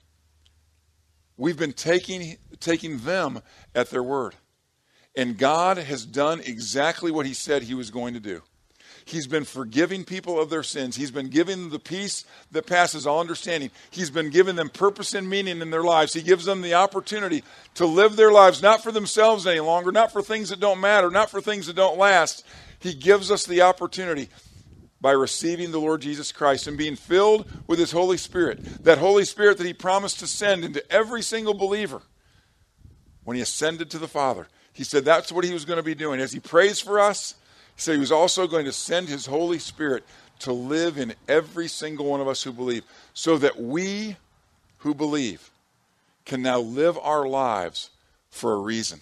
We've 1.37 1.57
been 1.57 1.73
taking, 1.73 2.37
taking 2.61 2.99
them 2.99 3.43
at 3.75 3.91
their 3.91 4.03
word. 4.03 4.35
And 5.15 5.39
God 5.39 5.79
has 5.79 6.05
done 6.05 6.41
exactly 6.41 7.11
what 7.11 7.27
He 7.27 7.35
said 7.35 7.63
He 7.63 7.75
was 7.75 7.91
going 7.91 8.15
to 8.15 8.21
do. 8.21 8.43
He's 9.07 9.29
been 9.29 9.45
forgiving 9.45 10.05
people 10.05 10.41
of 10.41 10.51
their 10.51 10.65
sins. 10.65 10.97
He's 10.97 11.13
been 11.13 11.29
giving 11.29 11.61
them 11.61 11.71
the 11.71 11.79
peace 11.79 12.25
that 12.51 12.67
passes 12.67 13.07
all 13.07 13.21
understanding. 13.21 13.71
He's 13.91 14.11
been 14.11 14.31
giving 14.31 14.57
them 14.57 14.69
purpose 14.69 15.15
and 15.15 15.31
meaning 15.31 15.63
in 15.63 15.71
their 15.71 15.85
lives. 15.85 16.13
He 16.13 16.23
gives 16.23 16.45
them 16.45 16.61
the 16.61 16.75
opportunity 16.75 17.45
to 17.77 17.87
live 17.87 18.17
their 18.17 18.33
lives 18.33 18.61
not 18.61 18.83
for 18.83 18.91
themselves 18.91 19.47
any 19.47 19.61
longer, 19.61 19.93
not 19.93 20.13
for 20.13 20.23
things 20.23 20.49
that 20.49 20.59
don't 20.59 20.81
matter, 20.81 21.09
not 21.09 21.31
for 21.31 21.41
things 21.41 21.69
that 21.69 21.77
don't 21.77 21.97
last. 21.97 22.45
He 22.81 22.95
gives 22.95 23.31
us 23.31 23.47
the 23.47 23.63
opportunity 23.63 24.29
by 25.01 25.13
receiving 25.13 25.71
the 25.71 25.81
Lord 25.81 26.01
Jesus 26.01 26.33
Christ 26.33 26.67
and 26.67 26.77
being 26.77 26.97
filled 26.97 27.49
with 27.69 27.79
His 27.79 27.93
Holy 27.93 28.17
Spirit. 28.17 28.59
That 28.83 28.99
Holy 28.99 29.25
Spirit 29.25 29.59
that 29.59 29.67
He 29.67 29.73
promised 29.73 30.19
to 30.19 30.27
send 30.27 30.65
into 30.65 30.93
every 30.93 31.23
single 31.23 31.55
believer 31.55 32.03
when 33.23 33.37
He 33.37 33.43
ascended 33.43 33.89
to 33.91 33.99
the 33.99 34.09
Father. 34.09 34.49
He 34.77 34.85
said 34.85 35.05
that's 35.07 35.33
what 35.33 35.45
he 35.45 35.55
was 35.55 35.65
going 35.65 35.79
to 35.79 35.83
be 35.83 35.95
doing. 35.95 36.21
As 36.21 36.33
he 36.33 36.41
prays 36.41 36.81
for 36.81 37.01
us, 37.01 37.35
said 37.77 37.95
he 37.95 38.01
was 38.01 38.13
also 38.13 38.47
going 38.47 38.65
to 38.65 38.73
send 38.73 39.09
his 39.09 39.27
Holy 39.27 39.59
Spirit 39.59 40.05
to 40.41 40.53
live 40.53 40.99
in 40.99 41.15
every 41.29 41.69
single 41.69 42.07
one 42.07 42.21
of 42.21 42.29
us 42.29 42.43
who 42.43 42.53
believe, 42.53 42.85
so 43.15 43.39
that 43.39 43.61
we 43.61 44.17
who 44.79 44.95
believe 44.95 45.51
can 46.25 46.43
now 46.43 46.59
live 46.59 46.99
our 46.99 47.27
lives 47.27 47.91
for 48.31 48.53
a 48.53 48.59
reason. 48.59 49.01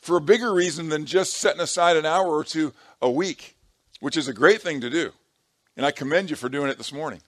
For 0.00 0.16
a 0.16 0.20
bigger 0.20 0.52
reason 0.52 0.88
than 0.88 1.06
just 1.06 1.34
setting 1.34 1.60
aside 1.60 1.96
an 1.96 2.06
hour 2.06 2.28
or 2.28 2.44
two 2.44 2.72
a 3.02 3.10
week, 3.10 3.56
which 4.00 4.16
is 4.16 4.28
a 4.28 4.32
great 4.32 4.62
thing 4.62 4.80
to 4.82 4.90
do. 4.90 5.12
And 5.76 5.84
I 5.84 5.90
commend 5.90 6.30
you 6.30 6.36
for 6.36 6.48
doing 6.48 6.70
it 6.70 6.78
this 6.78 6.92
morning. 6.92 7.20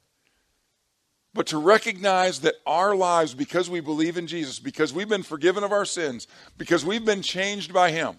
but 1.36 1.46
to 1.48 1.58
recognize 1.58 2.40
that 2.40 2.54
our 2.66 2.96
lives, 2.96 3.34
because 3.34 3.68
we 3.68 3.80
believe 3.80 4.16
in 4.16 4.26
Jesus, 4.26 4.58
because 4.58 4.94
we've 4.94 5.08
been 5.08 5.22
forgiven 5.22 5.62
of 5.62 5.70
our 5.70 5.84
sins, 5.84 6.26
because 6.56 6.82
we've 6.82 7.04
been 7.04 7.20
changed 7.20 7.74
by 7.74 7.90
Him, 7.90 8.16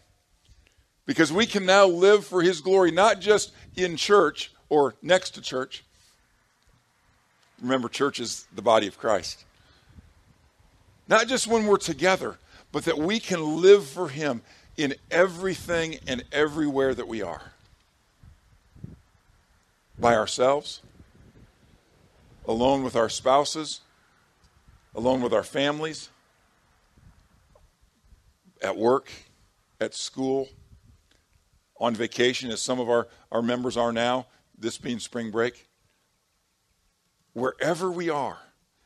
because 1.07 1.31
we 1.33 1.47
can 1.47 1.65
now 1.65 1.87
live 1.87 2.23
for 2.27 2.43
His 2.43 2.61
glory, 2.61 2.91
not 2.91 3.19
just 3.19 3.51
in 3.75 3.97
church 3.97 4.51
or 4.69 4.93
next 5.01 5.31
to 5.31 5.41
church. 5.41 5.83
Remember, 7.59 7.89
church 7.89 8.19
is 8.19 8.45
the 8.53 8.61
body 8.61 8.85
of 8.85 8.99
Christ. 8.99 9.45
Not 11.07 11.27
just 11.27 11.47
when 11.47 11.65
we're 11.65 11.77
together, 11.77 12.37
but 12.71 12.83
that 12.85 12.99
we 12.99 13.19
can 13.19 13.61
live 13.61 13.87
for 13.87 14.09
Him 14.09 14.43
in 14.75 14.93
everything 15.09 15.97
and 16.05 16.23
everywhere 16.31 16.93
that 16.93 17.07
we 17.07 17.23
are. 17.23 17.53
By 19.97 20.15
ourselves, 20.15 20.81
alone 22.45 22.83
with 22.83 22.95
our 22.95 23.09
spouses, 23.09 23.81
alone 24.93 25.21
with 25.21 25.33
our 25.33 25.43
families, 25.43 26.09
at 28.61 28.75
work, 28.77 29.09
at 29.79 29.95
school, 29.95 30.49
on 31.79 31.95
vacation, 31.95 32.51
as 32.51 32.61
some 32.61 32.79
of 32.79 32.89
our, 32.89 33.07
our 33.31 33.41
members 33.41 33.77
are 33.77 33.91
now, 33.91 34.27
this 34.57 34.77
being 34.77 34.99
spring 34.99 35.31
break. 35.31 35.67
Wherever 37.33 37.91
we 37.91 38.09
are, 38.09 38.39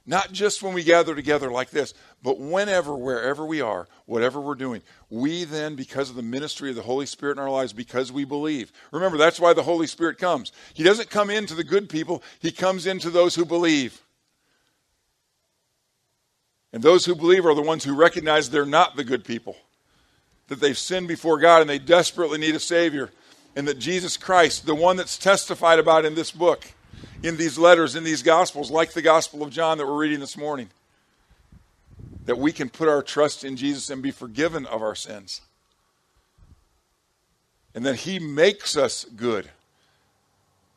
not 0.05 0.31
just 0.31 0.61
when 0.61 0.73
we 0.73 0.83
gather 0.83 1.15
together 1.15 1.51
like 1.51 1.69
this, 1.69 1.93
but 2.23 2.39
whenever, 2.39 2.95
wherever 2.95 3.45
we 3.45 3.61
are, 3.61 3.87
whatever 4.05 4.41
we're 4.41 4.55
doing, 4.55 4.81
we 5.09 5.43
then, 5.43 5.75
because 5.75 6.09
of 6.09 6.15
the 6.15 6.21
ministry 6.21 6.69
of 6.69 6.75
the 6.75 6.81
Holy 6.81 7.05
Spirit 7.05 7.37
in 7.37 7.39
our 7.39 7.49
lives, 7.49 7.71
because 7.71 8.11
we 8.11 8.25
believe. 8.25 8.71
Remember, 8.91 9.17
that's 9.17 9.39
why 9.39 9.53
the 9.53 9.63
Holy 9.63 9.87
Spirit 9.87 10.17
comes. 10.17 10.51
He 10.73 10.83
doesn't 10.83 11.09
come 11.09 11.29
into 11.29 11.55
the 11.55 11.63
good 11.63 11.87
people, 11.87 12.23
He 12.39 12.51
comes 12.51 12.85
into 12.85 13.09
those 13.09 13.35
who 13.35 13.45
believe. 13.45 14.01
And 16.73 16.81
those 16.81 17.05
who 17.05 17.15
believe 17.15 17.45
are 17.45 17.55
the 17.55 17.61
ones 17.61 17.83
who 17.83 17.93
recognize 17.93 18.49
they're 18.49 18.65
not 18.65 18.95
the 18.95 19.03
good 19.03 19.23
people, 19.23 19.57
that 20.51 20.59
they've 20.59 20.77
sinned 20.77 21.07
before 21.07 21.39
God 21.39 21.61
and 21.61 21.69
they 21.69 21.79
desperately 21.79 22.37
need 22.37 22.55
a 22.55 22.59
Savior, 22.59 23.09
and 23.55 23.65
that 23.69 23.79
Jesus 23.79 24.17
Christ, 24.17 24.65
the 24.65 24.75
one 24.75 24.97
that's 24.97 25.17
testified 25.17 25.79
about 25.79 26.03
in 26.03 26.13
this 26.13 26.29
book, 26.29 26.65
in 27.23 27.37
these 27.37 27.57
letters, 27.57 27.95
in 27.95 28.03
these 28.03 28.21
Gospels, 28.21 28.69
like 28.69 28.91
the 28.91 29.01
Gospel 29.01 29.43
of 29.43 29.49
John 29.49 29.77
that 29.77 29.87
we're 29.87 29.97
reading 29.97 30.19
this 30.19 30.35
morning. 30.35 30.69
That 32.25 32.37
we 32.37 32.51
can 32.51 32.69
put 32.69 32.89
our 32.89 33.01
trust 33.01 33.45
in 33.45 33.55
Jesus 33.55 33.89
and 33.89 34.03
be 34.03 34.11
forgiven 34.11 34.65
of 34.65 34.81
our 34.81 34.93
sins. 34.93 35.39
And 37.73 37.85
that 37.85 37.95
He 37.95 38.19
makes 38.19 38.75
us 38.75 39.05
good. 39.05 39.49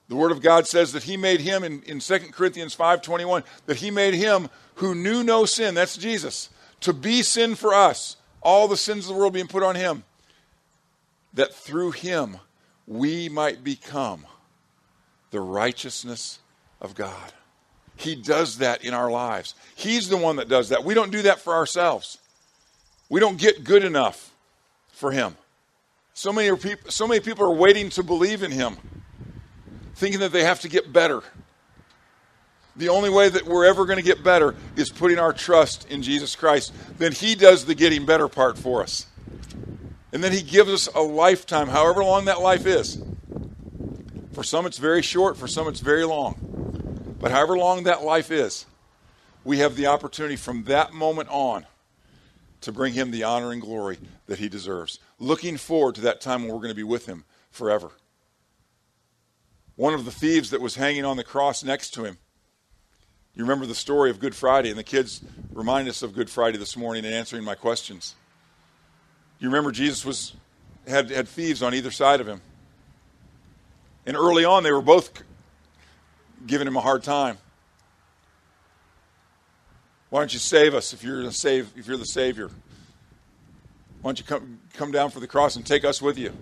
The 0.07 0.14
Word 0.14 0.31
of 0.31 0.40
God 0.40 0.69
says 0.69 0.93
that 0.93 1.02
He 1.02 1.16
made 1.16 1.40
Him 1.40 1.64
in, 1.64 1.83
in 1.83 1.99
2 1.99 2.19
Corinthians 2.31 2.76
5.21, 2.76 3.43
that 3.66 3.78
He 3.78 3.90
made 3.90 4.14
Him 4.14 4.50
who 4.76 4.95
knew 4.95 5.25
no 5.25 5.47
sin, 5.47 5.75
that's 5.75 5.97
Jesus, 5.97 6.49
to 6.81 6.93
be 6.93 7.23
sin 7.23 7.57
for 7.57 7.75
us, 7.75 8.16
all 8.44 8.68
the 8.68 8.76
sins 8.76 9.06
of 9.06 9.14
the 9.14 9.18
world 9.18 9.32
being 9.32 9.48
put 9.48 9.62
on 9.62 9.74
Him, 9.74 10.04
that 11.32 11.54
through 11.54 11.92
Him 11.92 12.36
we 12.86 13.28
might 13.28 13.64
become 13.64 14.26
the 15.30 15.40
righteousness 15.40 16.38
of 16.80 16.94
God. 16.94 17.32
He 17.96 18.14
does 18.14 18.58
that 18.58 18.84
in 18.84 18.92
our 18.94 19.10
lives. 19.10 19.54
He's 19.74 20.08
the 20.08 20.16
one 20.16 20.36
that 20.36 20.48
does 20.48 20.68
that. 20.68 20.84
We 20.84 20.94
don't 20.94 21.10
do 21.10 21.22
that 21.22 21.40
for 21.40 21.54
ourselves. 21.54 22.18
We 23.08 23.20
don't 23.20 23.38
get 23.38 23.64
good 23.64 23.84
enough 23.84 24.32
for 24.92 25.10
Him. 25.10 25.36
So 26.12 26.32
many, 26.32 26.56
people, 26.56 26.90
so 26.90 27.08
many 27.08 27.20
people 27.20 27.44
are 27.44 27.54
waiting 27.54 27.90
to 27.90 28.02
believe 28.02 28.42
in 28.42 28.52
Him, 28.52 28.76
thinking 29.94 30.20
that 30.20 30.32
they 30.32 30.44
have 30.44 30.60
to 30.60 30.68
get 30.68 30.92
better. 30.92 31.22
The 32.76 32.88
only 32.88 33.11
way 33.11 33.28
that 33.28 33.47
we're 33.47 33.66
ever 33.66 33.87
going 33.87 33.99
to 33.99 34.04
get 34.04 34.25
better 34.25 34.54
is 34.76 34.90
putting 34.90 35.19
our 35.19 35.33
trust 35.33 35.88
in 35.88 36.02
Jesus 36.02 36.35
Christ. 36.35 36.73
Then 36.99 37.12
He 37.12 37.35
does 37.35 37.64
the 37.64 37.75
getting 37.75 38.04
better 38.04 38.29
part 38.29 38.59
for 38.59 38.83
us. 38.83 39.07
And 40.12 40.22
then 40.22 40.33
He 40.33 40.42
gives 40.42 40.70
us 40.70 40.88
a 40.88 41.01
lifetime, 41.01 41.68
however 41.68 42.03
long 42.03 42.25
that 42.25 42.40
life 42.40 42.66
is. 42.66 43.03
For 44.33 44.42
some, 44.42 44.66
it's 44.66 44.79
very 44.79 45.03
short, 45.03 45.37
for 45.37 45.46
some, 45.46 45.68
it's 45.68 45.81
very 45.81 46.05
long. 46.05 47.16
But 47.20 47.31
however 47.31 47.57
long 47.57 47.85
that 47.85 48.03
life 48.03 48.31
is, 48.33 48.66
we 49.44 49.59
have 49.59 49.77
the 49.77 49.87
opportunity 49.87 50.37
from 50.37 50.64
that 50.64 50.92
moment 50.92 51.29
on 51.31 51.66
to 52.62 52.72
bring 52.72 52.94
him 52.94 53.11
the 53.11 53.22
honor 53.22 53.53
and 53.53 53.61
glory 53.61 53.98
that 54.27 54.38
he 54.38 54.48
deserves. 54.48 54.98
Looking 55.18 55.57
forward 55.57 55.94
to 55.96 56.01
that 56.03 56.20
time 56.20 56.42
when 56.42 56.51
we're 56.51 56.59
going 56.59 56.70
to 56.70 56.75
be 56.75 56.83
with 56.83 57.07
him 57.07 57.25
forever. 57.51 57.90
One 59.77 59.94
of 59.94 60.05
the 60.05 60.11
thieves 60.11 60.51
that 60.51 60.61
was 60.61 60.77
hanging 60.77 61.05
on 61.05 61.16
the 61.16 61.25
cross 61.25 61.62
next 61.62 61.90
to 61.94 62.05
him. 62.05 62.18
You 63.37 63.42
remember 63.42 63.66
the 63.66 63.75
story 63.75 64.11
of 64.11 64.20
Good 64.20 64.35
Friday, 64.35 64.70
and 64.70 64.79
the 64.79 64.85
kids 64.85 65.20
remind 65.53 65.88
us 65.88 66.03
of 66.03 66.14
Good 66.14 66.31
Friday 66.31 66.57
this 66.57 66.77
morning 66.77 67.05
in 67.05 67.12
answering 67.12 67.42
my 67.42 67.57
questions. 67.57 68.14
You 69.40 69.49
remember 69.49 69.73
Jesus 69.73 70.05
was 70.05 70.35
had, 70.87 71.11
had 71.11 71.27
thieves 71.27 71.62
on 71.62 71.75
either 71.75 71.90
side 71.90 72.20
of 72.20 72.29
him. 72.29 72.40
And 74.07 74.16
early 74.16 74.44
on, 74.44 74.62
they 74.62 74.70
were 74.70 74.83
both 74.83 75.23
giving 76.47 76.68
him 76.68 76.77
a 76.77 76.81
hard 76.81 77.03
time. 77.03 77.38
Why 80.11 80.20
don't 80.20 80.33
you 80.33 80.38
save 80.38 80.75
us 80.75 80.92
if 80.92 81.03
you're 81.03 81.25
the 81.25 81.33
save 81.33 81.73
if 81.77 81.88
you're 81.88 81.97
the 81.97 82.07
Savior? 82.07 82.49
Why 84.03 84.11
don't 84.11 84.18
you 84.18 84.25
come 84.25 84.61
come 84.75 84.92
down 84.92 85.11
for 85.11 85.18
the 85.18 85.27
cross 85.27 85.57
and 85.57 85.66
take 85.66 85.85
us 85.85 86.01
with 86.01 86.18
you? 86.18 86.33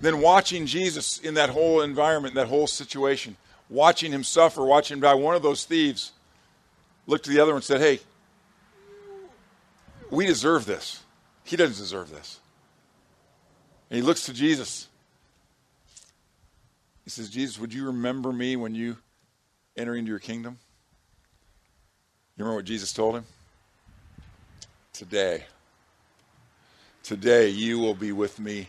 Then 0.00 0.20
watching 0.20 0.66
Jesus 0.66 1.18
in 1.18 1.34
that 1.34 1.50
whole 1.50 1.80
environment, 1.80 2.34
that 2.34 2.48
whole 2.48 2.66
situation, 2.66 3.36
watching 3.68 4.12
him 4.12 4.24
suffer, 4.24 4.64
watching 4.64 4.96
him 4.96 5.00
die, 5.00 5.14
one 5.14 5.34
of 5.34 5.42
those 5.42 5.64
thieves 5.64 6.12
looked 7.06 7.24
to 7.24 7.30
the 7.30 7.40
other 7.40 7.54
and 7.54 7.64
said, 7.64 7.80
Hey, 7.80 8.00
we 10.10 10.26
deserve 10.26 10.66
this. 10.66 11.02
He 11.44 11.56
doesn't 11.56 11.76
deserve 11.76 12.10
this. 12.10 12.40
And 13.90 13.98
he 13.98 14.02
looks 14.02 14.26
to 14.26 14.32
Jesus 14.32 14.88
he 17.04 17.10
says, 17.10 17.28
Jesus, 17.28 17.58
would 17.58 17.74
you 17.74 17.86
remember 17.86 18.32
me 18.32 18.56
when 18.56 18.74
you 18.74 18.96
enter 19.76 19.94
into 19.94 20.08
your 20.08 20.18
kingdom? 20.18 20.58
You 22.36 22.44
remember 22.44 22.56
what 22.56 22.64
Jesus 22.64 22.92
told 22.92 23.16
him? 23.16 23.24
Today. 24.92 25.44
Today 27.02 27.48
you 27.50 27.78
will 27.78 27.94
be 27.94 28.12
with 28.12 28.40
me 28.40 28.68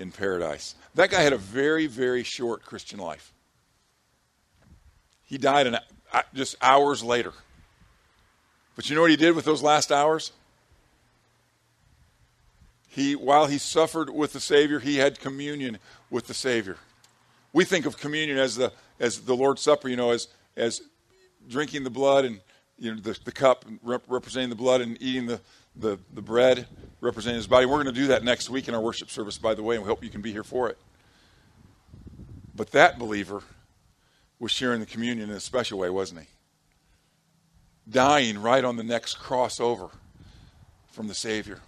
in 0.00 0.10
paradise. 0.10 0.74
That 0.96 1.10
guy 1.10 1.22
had 1.22 1.32
a 1.32 1.38
very, 1.38 1.86
very 1.86 2.24
short 2.24 2.64
Christian 2.64 2.98
life. 2.98 3.32
He 5.26 5.38
died 5.38 5.66
uh, 6.12 6.22
just 6.34 6.56
hours 6.62 7.04
later. 7.04 7.32
But 8.76 8.88
you 8.88 8.94
know 8.94 9.02
what 9.02 9.10
he 9.10 9.16
did 9.16 9.34
with 9.34 9.44
those 9.44 9.62
last 9.62 9.92
hours? 9.92 10.32
He, 12.88 13.14
while 13.14 13.46
he 13.46 13.58
suffered 13.58 14.08
with 14.08 14.32
the 14.32 14.40
Savior, 14.40 14.78
he 14.78 14.96
had 14.96 15.20
communion 15.20 15.78
with 16.08 16.28
the 16.28 16.34
Savior. 16.34 16.78
We 17.52 17.64
think 17.64 17.84
of 17.84 17.98
communion 17.98 18.38
as 18.38 18.56
the 18.56 18.72
as 18.98 19.20
the 19.20 19.36
Lord's 19.36 19.60
Supper, 19.60 19.88
you 19.88 19.96
know, 19.96 20.10
as 20.10 20.28
as 20.56 20.80
drinking 21.48 21.84
the 21.84 21.90
blood 21.90 22.24
and 22.24 22.40
you 22.78 22.94
know 22.94 23.00
the, 23.00 23.18
the 23.24 23.32
cup 23.32 23.64
representing 23.82 24.50
the 24.50 24.56
blood 24.56 24.80
and 24.80 24.96
eating 25.00 25.26
the, 25.26 25.40
the, 25.74 25.98
the 26.14 26.22
bread 26.22 26.66
representing 27.00 27.36
his 27.36 27.46
body. 27.46 27.66
We're 27.66 27.82
going 27.82 27.94
to 27.94 28.00
do 28.00 28.06
that 28.08 28.24
next 28.24 28.50
week 28.50 28.68
in 28.68 28.74
our 28.74 28.80
worship 28.80 29.10
service, 29.10 29.38
by 29.38 29.54
the 29.54 29.62
way, 29.62 29.76
and 29.76 29.84
we 29.84 29.88
hope 29.88 30.02
you 30.02 30.10
can 30.10 30.22
be 30.22 30.32
here 30.32 30.44
for 30.44 30.68
it. 30.68 30.78
But 32.54 32.70
that 32.72 32.98
believer 32.98 33.42
was 34.38 34.52
sharing 34.52 34.80
the 34.80 34.86
communion 34.86 35.30
in 35.30 35.36
a 35.36 35.40
special 35.40 35.78
way, 35.78 35.90
wasn't 35.90 36.20
he? 36.20 36.26
Dying 37.88 38.40
right 38.40 38.64
on 38.64 38.76
the 38.76 38.82
next 38.82 39.18
crossover 39.18 39.90
from 40.90 41.08
the 41.08 41.14
Savior 41.14 41.60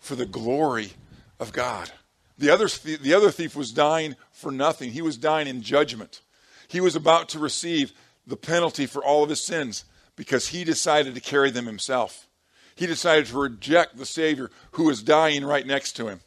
for 0.00 0.16
the 0.16 0.26
glory 0.26 0.92
of 1.38 1.52
God. 1.52 1.90
The 2.38 2.50
other, 2.50 2.68
the 2.68 3.14
other 3.14 3.30
thief 3.30 3.54
was 3.54 3.72
dying 3.72 4.16
for 4.32 4.50
nothing. 4.50 4.92
He 4.92 5.02
was 5.02 5.16
dying 5.16 5.48
in 5.48 5.60
judgment. 5.60 6.22
He 6.68 6.80
was 6.80 6.96
about 6.96 7.28
to 7.30 7.38
receive 7.38 7.92
the 8.26 8.36
penalty 8.36 8.86
for 8.86 9.04
all 9.04 9.22
of 9.22 9.30
his 9.30 9.42
sins 9.42 9.84
because 10.16 10.48
he 10.48 10.64
decided 10.64 11.14
to 11.14 11.20
carry 11.20 11.50
them 11.50 11.66
himself. 11.66 12.26
He 12.74 12.86
decided 12.86 13.26
to 13.26 13.38
reject 13.38 13.96
the 13.96 14.06
Savior 14.06 14.50
who 14.72 14.84
was 14.84 15.02
dying 15.02 15.44
right 15.44 15.66
next 15.66 15.92
to 15.94 16.08
him. 16.08 16.20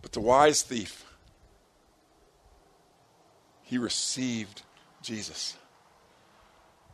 But 0.00 0.12
the 0.12 0.20
wise 0.20 0.62
thief, 0.62 1.03
he 3.64 3.78
received 3.78 4.62
Jesus. 5.02 5.56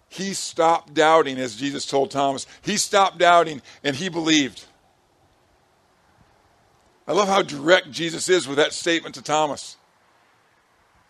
He 0.09 0.35
stopped 0.35 0.95
doubting, 0.95 1.39
as 1.39 1.55
Jesus 1.55 1.87
told 1.87 2.11
Thomas. 2.11 2.47
He 2.63 2.77
stopped 2.77 3.19
doubting 3.19 3.63
and 3.85 3.95
he 3.95 4.09
believed. 4.09 4.65
I 7.07 7.13
love 7.13 7.29
how 7.29 7.43
direct 7.43 7.91
Jesus 7.91 8.29
is 8.29 8.49
with 8.49 8.57
that 8.57 8.73
statement 8.73 9.15
to 9.17 9.23
Thomas. 9.23 9.77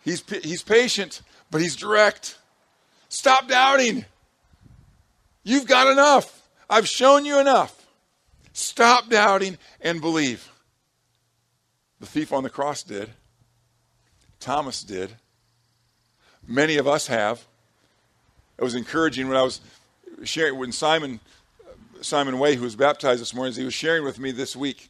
He's, 0.03 0.23
he's 0.43 0.63
patient, 0.63 1.21
but 1.49 1.61
he's 1.61 1.75
direct. 1.75 2.37
Stop 3.09 3.47
doubting. 3.47 4.05
You've 5.43 5.67
got 5.67 5.91
enough. 5.91 6.41
I've 6.69 6.87
shown 6.87 7.25
you 7.25 7.39
enough. 7.39 7.85
Stop 8.53 9.09
doubting 9.09 9.57
and 9.79 10.01
believe. 10.01 10.47
The 11.99 12.05
thief 12.05 12.33
on 12.33 12.43
the 12.43 12.49
cross 12.49 12.83
did. 12.83 13.09
Thomas 14.39 14.83
did. 14.83 15.11
Many 16.51 16.75
of 16.75 16.85
us 16.85 17.07
have. 17.07 17.45
It 18.57 18.63
was 18.63 18.75
encouraging 18.75 19.29
when 19.29 19.37
I 19.37 19.41
was 19.41 19.61
sharing 20.25 20.59
when 20.59 20.73
Simon 20.73 21.21
Simon 22.01 22.39
Way, 22.39 22.55
who 22.55 22.63
was 22.63 22.75
baptized 22.75 23.21
this 23.21 23.33
morning, 23.33 23.53
he 23.53 23.63
was 23.63 23.73
sharing 23.73 24.03
with 24.03 24.19
me 24.19 24.31
this 24.31 24.53
week 24.53 24.89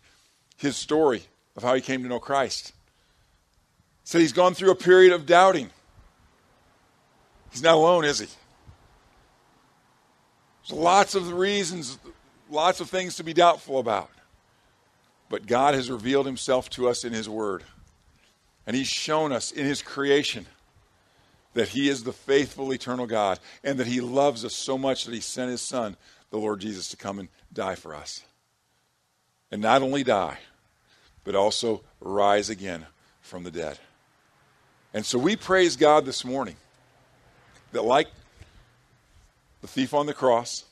his 0.57 0.75
story 0.75 1.23
of 1.55 1.61
how 1.61 1.75
he 1.75 1.81
came 1.81 2.01
to 2.01 2.09
know 2.09 2.19
Christ. 2.19 2.69
He 2.69 2.73
said 4.05 4.21
he's 4.21 4.33
gone 4.33 4.55
through 4.55 4.71
a 4.71 4.75
period 4.75 5.13
of 5.13 5.27
doubting. 5.27 5.69
He's 7.51 7.61
not 7.61 7.75
alone, 7.75 8.05
is 8.05 8.19
he? 8.19 8.27
There's 10.67 10.79
lots 10.79 11.13
of 11.13 11.31
reasons, 11.31 11.99
lots 12.49 12.79
of 12.79 12.89
things 12.89 13.17
to 13.17 13.23
be 13.23 13.33
doubtful 13.33 13.77
about. 13.77 14.09
But 15.29 15.45
God 15.45 15.75
has 15.75 15.91
revealed 15.91 16.25
himself 16.25 16.71
to 16.71 16.89
us 16.89 17.03
in 17.03 17.13
his 17.13 17.29
word. 17.29 17.65
And 18.65 18.75
he's 18.75 18.87
shown 18.87 19.31
us 19.31 19.51
in 19.51 19.65
his 19.65 19.83
creation 19.83 20.47
that 21.53 21.69
he 21.69 21.89
is 21.89 22.03
the 22.03 22.13
faithful, 22.13 22.71
eternal 22.71 23.05
God 23.05 23.39
and 23.63 23.79
that 23.79 23.87
he 23.87 24.01
loves 24.01 24.45
us 24.45 24.53
so 24.53 24.77
much 24.77 25.05
that 25.05 25.13
he 25.13 25.21
sent 25.21 25.51
his 25.51 25.61
son, 25.61 25.97
the 26.29 26.37
Lord 26.37 26.59
Jesus, 26.59 26.87
to 26.89 26.97
come 26.97 27.19
and 27.19 27.29
die 27.51 27.75
for 27.75 27.93
us. 27.95 28.23
And 29.51 29.61
not 29.61 29.81
only 29.81 30.03
die, 30.03 30.37
but 31.23 31.35
also 31.35 31.83
rise 31.99 32.49
again 32.49 32.85
from 33.21 33.43
the 33.43 33.51
dead. 33.51 33.79
And 34.93 35.05
so 35.05 35.19
we 35.19 35.35
praise 35.35 35.75
God 35.75 36.05
this 36.05 36.25
morning 36.25 36.55
that, 37.71 37.83
like 37.83 38.07
the 39.61 39.67
thief 39.67 39.93
on 39.93 40.05
the 40.05 40.13
cross, 40.13 40.65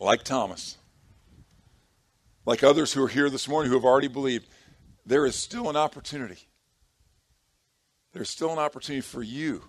like 0.00 0.24
Thomas, 0.24 0.76
like 2.44 2.62
others 2.62 2.92
who 2.92 3.04
are 3.04 3.08
here 3.08 3.30
this 3.30 3.48
morning 3.48 3.70
who 3.70 3.76
have 3.76 3.84
already 3.84 4.08
believed, 4.08 4.46
there 5.06 5.26
is 5.26 5.36
still 5.36 5.70
an 5.70 5.76
opportunity. 5.76 6.38
There's 8.12 8.30
still 8.30 8.52
an 8.52 8.58
opportunity 8.58 9.00
for 9.00 9.22
you 9.22 9.62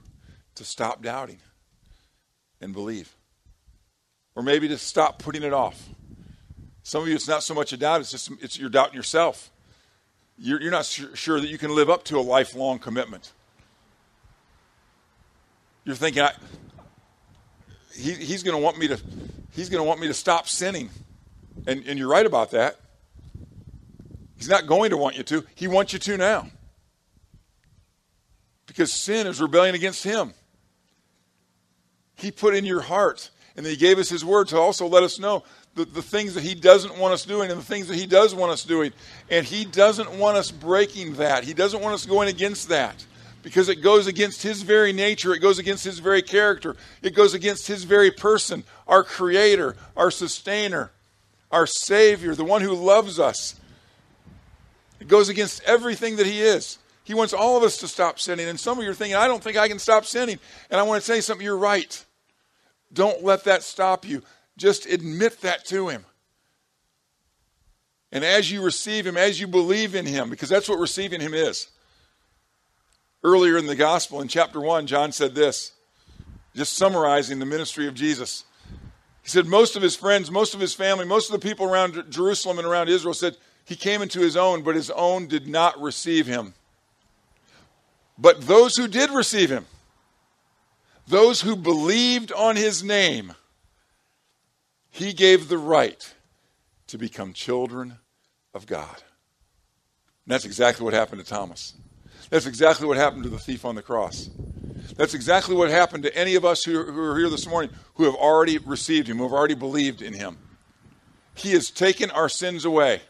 to 0.55 0.63
stop 0.63 1.01
doubting 1.01 1.39
and 2.61 2.73
believe. 2.73 3.15
Or 4.35 4.43
maybe 4.43 4.67
to 4.67 4.77
stop 4.77 5.19
putting 5.19 5.43
it 5.43 5.53
off. 5.53 5.89
Some 6.83 7.03
of 7.03 7.07
you, 7.07 7.15
it's 7.15 7.27
not 7.27 7.43
so 7.43 7.53
much 7.53 7.71
a 7.71 7.77
doubt, 7.77 8.01
it's 8.01 8.11
just 8.11 8.29
it's 8.41 8.59
you're 8.59 8.69
doubting 8.69 8.95
yourself. 8.95 9.51
You're, 10.37 10.61
you're 10.61 10.71
not 10.71 10.85
sure 10.85 11.39
that 11.39 11.47
you 11.47 11.57
can 11.57 11.73
live 11.73 11.89
up 11.89 12.03
to 12.05 12.17
a 12.17 12.21
lifelong 12.21 12.79
commitment. 12.79 13.31
You're 15.85 15.95
thinking, 15.95 16.23
I, 16.23 16.33
he, 17.95 18.13
he's 18.13 18.43
going 18.43 18.57
to 18.57 18.61
want 18.61 18.77
me 18.77 18.87
to, 18.87 18.99
he's 19.51 19.69
going 19.69 19.83
to 19.83 19.87
want 19.87 19.99
me 19.99 20.07
to 20.07 20.13
stop 20.13 20.47
sinning, 20.47 20.89
and, 21.67 21.85
and 21.85 21.99
you're 21.99 22.09
right 22.09 22.25
about 22.25 22.51
that. 22.51 22.77
He's 24.35 24.49
not 24.49 24.65
going 24.65 24.89
to 24.89 24.97
want 24.97 25.15
you 25.15 25.23
to. 25.23 25.45
He 25.55 25.67
wants 25.67 25.93
you 25.93 25.99
to 25.99 26.17
now, 26.17 26.47
because 28.73 28.91
sin 28.91 29.27
is 29.27 29.39
rebellion 29.39 29.75
against 29.75 30.03
him. 30.03 30.33
He 32.15 32.31
put 32.31 32.55
in 32.55 32.65
your 32.65 32.81
heart, 32.81 33.29
and 33.55 33.63
he 33.63 33.75
gave 33.75 33.99
us 33.99 34.09
his 34.09 34.25
word 34.25 34.47
to 34.47 34.57
also 34.57 34.87
let 34.87 35.03
us 35.03 35.19
know 35.19 35.43
the, 35.75 35.85
the 35.85 36.01
things 36.01 36.33
that 36.33 36.43
he 36.43 36.55
doesn't 36.55 36.97
want 36.97 37.13
us 37.13 37.23
doing 37.23 37.51
and 37.51 37.59
the 37.59 37.65
things 37.65 37.87
that 37.87 37.97
he 37.97 38.07
does 38.07 38.33
want 38.33 38.51
us 38.51 38.63
doing. 38.63 38.91
And 39.29 39.45
he 39.45 39.63
doesn't 39.63 40.17
want 40.17 40.37
us 40.37 40.49
breaking 40.49 41.13
that. 41.15 41.43
He 41.43 41.53
doesn't 41.53 41.81
want 41.81 41.93
us 41.93 42.07
going 42.07 42.29
against 42.29 42.69
that 42.69 43.05
because 43.43 43.69
it 43.69 43.75
goes 43.75 44.07
against 44.07 44.41
his 44.41 44.63
very 44.63 44.91
nature, 44.91 45.35
it 45.35 45.39
goes 45.39 45.59
against 45.59 45.83
his 45.83 45.99
very 45.99 46.23
character, 46.23 46.75
it 47.03 47.13
goes 47.13 47.35
against 47.35 47.67
his 47.67 47.83
very 47.83 48.09
person, 48.09 48.63
our 48.87 49.03
creator, 49.03 49.75
our 49.95 50.09
sustainer, 50.09 50.89
our 51.51 51.67
savior, 51.67 52.33
the 52.33 52.43
one 52.43 52.63
who 52.63 52.73
loves 52.73 53.19
us. 53.19 53.53
It 54.99 55.07
goes 55.07 55.29
against 55.29 55.61
everything 55.63 56.15
that 56.15 56.25
he 56.25 56.41
is. 56.41 56.79
He 57.03 57.13
wants 57.13 57.33
all 57.33 57.57
of 57.57 57.63
us 57.63 57.77
to 57.79 57.87
stop 57.87 58.19
sinning. 58.19 58.47
And 58.47 58.59
some 58.59 58.77
of 58.77 58.83
you 58.83 58.89
are 58.89 58.95
thinking, 58.95 59.15
I 59.15 59.27
don't 59.27 59.43
think 59.43 59.57
I 59.57 59.67
can 59.67 59.79
stop 59.79 60.05
sinning. 60.05 60.39
And 60.69 60.79
I 60.79 60.83
want 60.83 61.03
to 61.03 61.05
say 61.05 61.21
something, 61.21 61.43
you're 61.43 61.57
right. 61.57 62.03
Don't 62.91 63.23
let 63.23 63.43
that 63.45 63.63
stop 63.63 64.05
you. 64.05 64.21
Just 64.57 64.85
admit 64.85 65.41
that 65.41 65.65
to 65.65 65.89
Him. 65.89 66.05
And 68.11 68.23
as 68.23 68.51
you 68.51 68.61
receive 68.63 69.05
Him, 69.05 69.17
as 69.17 69.39
you 69.39 69.47
believe 69.47 69.95
in 69.95 70.05
Him, 70.05 70.29
because 70.29 70.49
that's 70.49 70.69
what 70.69 70.79
receiving 70.79 71.19
Him 71.19 71.33
is. 71.33 71.67
Earlier 73.23 73.57
in 73.57 73.65
the 73.65 73.75
Gospel, 73.75 74.21
in 74.21 74.27
chapter 74.27 74.59
1, 74.59 74.85
John 74.85 75.11
said 75.11 75.33
this, 75.33 75.71
just 76.55 76.73
summarizing 76.73 77.39
the 77.39 77.45
ministry 77.45 77.87
of 77.87 77.95
Jesus. 77.95 78.45
He 79.23 79.29
said, 79.29 79.47
Most 79.47 79.75
of 79.75 79.81
his 79.81 79.95
friends, 79.95 80.29
most 80.29 80.53
of 80.53 80.59
his 80.59 80.73
family, 80.73 81.05
most 81.05 81.31
of 81.31 81.39
the 81.39 81.47
people 81.47 81.65
around 81.65 82.03
Jerusalem 82.09 82.59
and 82.59 82.67
around 82.67 82.89
Israel 82.89 83.13
said, 83.13 83.37
He 83.65 83.75
came 83.75 84.01
into 84.01 84.19
His 84.19 84.37
own, 84.37 84.61
but 84.61 84.75
His 84.75 84.91
own 84.91 85.27
did 85.27 85.47
not 85.47 85.81
receive 85.81 86.27
Him. 86.27 86.53
But 88.17 88.41
those 88.41 88.75
who 88.75 88.87
did 88.87 89.09
receive 89.09 89.49
Him, 89.49 89.65
those 91.07 91.41
who 91.41 91.55
believed 91.55 92.31
on 92.31 92.55
His 92.55 92.83
name, 92.83 93.33
he 94.93 95.11
gave 95.11 95.49
the 95.49 95.57
right 95.57 96.13
to 96.85 96.99
become 96.99 97.33
children 97.33 97.97
of 98.53 98.67
God. 98.67 98.95
And 98.95 100.31
that's 100.31 100.45
exactly 100.45 100.85
what 100.85 100.93
happened 100.93 101.19
to 101.19 101.27
Thomas. 101.27 101.73
That's 102.29 102.45
exactly 102.45 102.87
what 102.87 102.97
happened 102.97 103.23
to 103.23 103.29
the 103.29 103.39
thief 103.39 103.65
on 103.65 103.73
the 103.73 103.81
cross. 103.81 104.29
That's 104.95 105.15
exactly 105.15 105.55
what 105.55 105.71
happened 105.71 106.03
to 106.03 106.15
any 106.15 106.35
of 106.35 106.45
us 106.45 106.63
who, 106.63 106.83
who 106.83 107.01
are 107.01 107.17
here 107.17 107.29
this 107.29 107.47
morning 107.47 107.71
who 107.95 108.03
have 108.03 108.13
already 108.13 108.59
received 108.59 109.07
Him, 109.07 109.17
who 109.17 109.23
have 109.23 109.33
already 109.33 109.55
believed 109.55 110.03
in 110.03 110.13
Him. 110.13 110.37
He 111.33 111.53
has 111.53 111.71
taken 111.71 112.11
our 112.11 112.29
sins 112.29 112.63
away. 112.63 113.01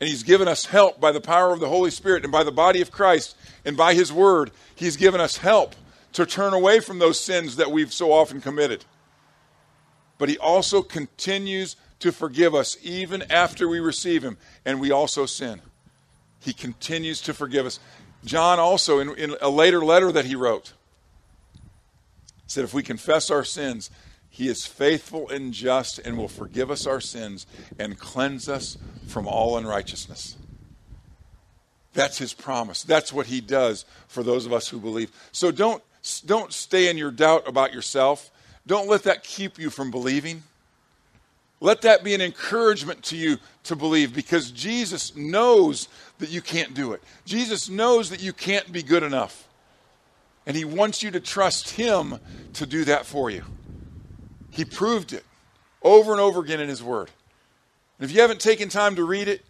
And 0.00 0.08
He's 0.08 0.22
given 0.22 0.48
us 0.48 0.66
help 0.66 1.00
by 1.00 1.12
the 1.12 1.20
power 1.20 1.52
of 1.52 1.60
the 1.60 1.68
Holy 1.68 1.90
Spirit 1.90 2.24
and 2.24 2.32
by 2.32 2.44
the 2.44 2.52
body 2.52 2.80
of 2.80 2.90
Christ 2.90 3.36
and 3.64 3.76
by 3.76 3.94
His 3.94 4.12
Word. 4.12 4.50
He's 4.74 4.96
given 4.96 5.20
us 5.20 5.38
help 5.38 5.74
to 6.12 6.26
turn 6.26 6.52
away 6.52 6.80
from 6.80 6.98
those 6.98 7.20
sins 7.20 7.56
that 7.56 7.70
we've 7.70 7.92
so 7.92 8.12
often 8.12 8.40
committed 8.40 8.84
but 10.18 10.28
He 10.28 10.38
also 10.38 10.82
continues 10.82 11.76
to 12.00 12.12
forgive 12.12 12.54
us 12.54 12.76
even 12.82 13.22
after 13.30 13.68
we 13.68 13.80
receive 13.80 14.22
Him 14.22 14.36
and 14.64 14.80
we 14.80 14.90
also 14.90 15.26
sin. 15.26 15.60
He 16.40 16.52
continues 16.52 17.20
to 17.22 17.34
forgive 17.34 17.66
us. 17.66 17.80
John 18.24 18.58
also, 18.58 18.98
in, 18.98 19.14
in 19.16 19.36
a 19.40 19.50
later 19.50 19.84
letter 19.84 20.12
that 20.12 20.24
he 20.24 20.34
wrote, 20.34 20.72
said, 22.46 22.64
If 22.64 22.74
we 22.74 22.82
confess 22.82 23.30
our 23.30 23.44
sins, 23.44 23.90
He 24.36 24.48
is 24.48 24.66
faithful 24.66 25.30
and 25.30 25.54
just 25.54 25.98
and 25.98 26.18
will 26.18 26.28
forgive 26.28 26.70
us 26.70 26.86
our 26.86 27.00
sins 27.00 27.46
and 27.78 27.98
cleanse 27.98 28.50
us 28.50 28.76
from 29.06 29.26
all 29.26 29.56
unrighteousness. 29.56 30.36
That's 31.94 32.18
His 32.18 32.34
promise. 32.34 32.82
That's 32.82 33.14
what 33.14 33.28
He 33.28 33.40
does 33.40 33.86
for 34.08 34.22
those 34.22 34.44
of 34.44 34.52
us 34.52 34.68
who 34.68 34.78
believe. 34.78 35.10
So 35.32 35.50
don't, 35.50 35.82
don't 36.26 36.52
stay 36.52 36.90
in 36.90 36.98
your 36.98 37.12
doubt 37.12 37.48
about 37.48 37.72
yourself. 37.72 38.30
Don't 38.66 38.90
let 38.90 39.04
that 39.04 39.24
keep 39.24 39.58
you 39.58 39.70
from 39.70 39.90
believing. 39.90 40.42
Let 41.58 41.80
that 41.80 42.04
be 42.04 42.14
an 42.14 42.20
encouragement 42.20 43.04
to 43.04 43.16
you 43.16 43.38
to 43.62 43.74
believe 43.74 44.14
because 44.14 44.50
Jesus 44.50 45.16
knows 45.16 45.88
that 46.18 46.28
you 46.28 46.42
can't 46.42 46.74
do 46.74 46.92
it. 46.92 47.02
Jesus 47.24 47.70
knows 47.70 48.10
that 48.10 48.22
you 48.22 48.34
can't 48.34 48.70
be 48.70 48.82
good 48.82 49.02
enough. 49.02 49.48
And 50.44 50.54
He 50.54 50.66
wants 50.66 51.02
you 51.02 51.10
to 51.12 51.20
trust 51.20 51.70
Him 51.70 52.18
to 52.52 52.66
do 52.66 52.84
that 52.84 53.06
for 53.06 53.30
you. 53.30 53.42
He 54.56 54.64
proved 54.64 55.12
it 55.12 55.24
over 55.82 56.12
and 56.12 56.20
over 56.20 56.40
again 56.40 56.60
in 56.60 56.68
His 56.68 56.82
Word. 56.82 57.10
And 57.98 58.08
if 58.08 58.14
you 58.14 58.20
haven't 58.20 58.40
taken 58.40 58.68
time 58.68 58.96
to 58.96 59.04
read 59.04 59.28
it, 59.28 59.44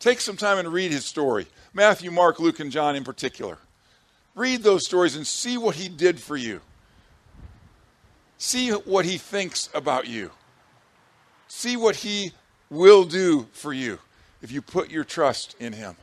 take 0.00 0.20
some 0.20 0.36
time 0.36 0.58
and 0.58 0.72
read 0.72 0.90
His 0.90 1.04
story 1.04 1.46
Matthew, 1.72 2.10
Mark, 2.10 2.40
Luke, 2.40 2.58
and 2.58 2.72
John 2.72 2.96
in 2.96 3.04
particular. 3.04 3.58
Read 4.34 4.62
those 4.62 4.84
stories 4.84 5.16
and 5.16 5.26
see 5.26 5.56
what 5.56 5.76
He 5.76 5.88
did 5.88 6.18
for 6.18 6.36
you. 6.36 6.60
See 8.38 8.70
what 8.70 9.04
he 9.04 9.18
thinks 9.18 9.68
about 9.74 10.06
you. 10.06 10.30
See 11.48 11.76
what 11.76 11.96
he 11.96 12.32
will 12.68 13.04
do 13.04 13.46
for 13.52 13.72
you 13.72 13.98
if 14.42 14.52
you 14.52 14.60
put 14.60 14.90
your 14.90 15.04
trust 15.04 15.56
in 15.58 15.72
him. 15.72 15.96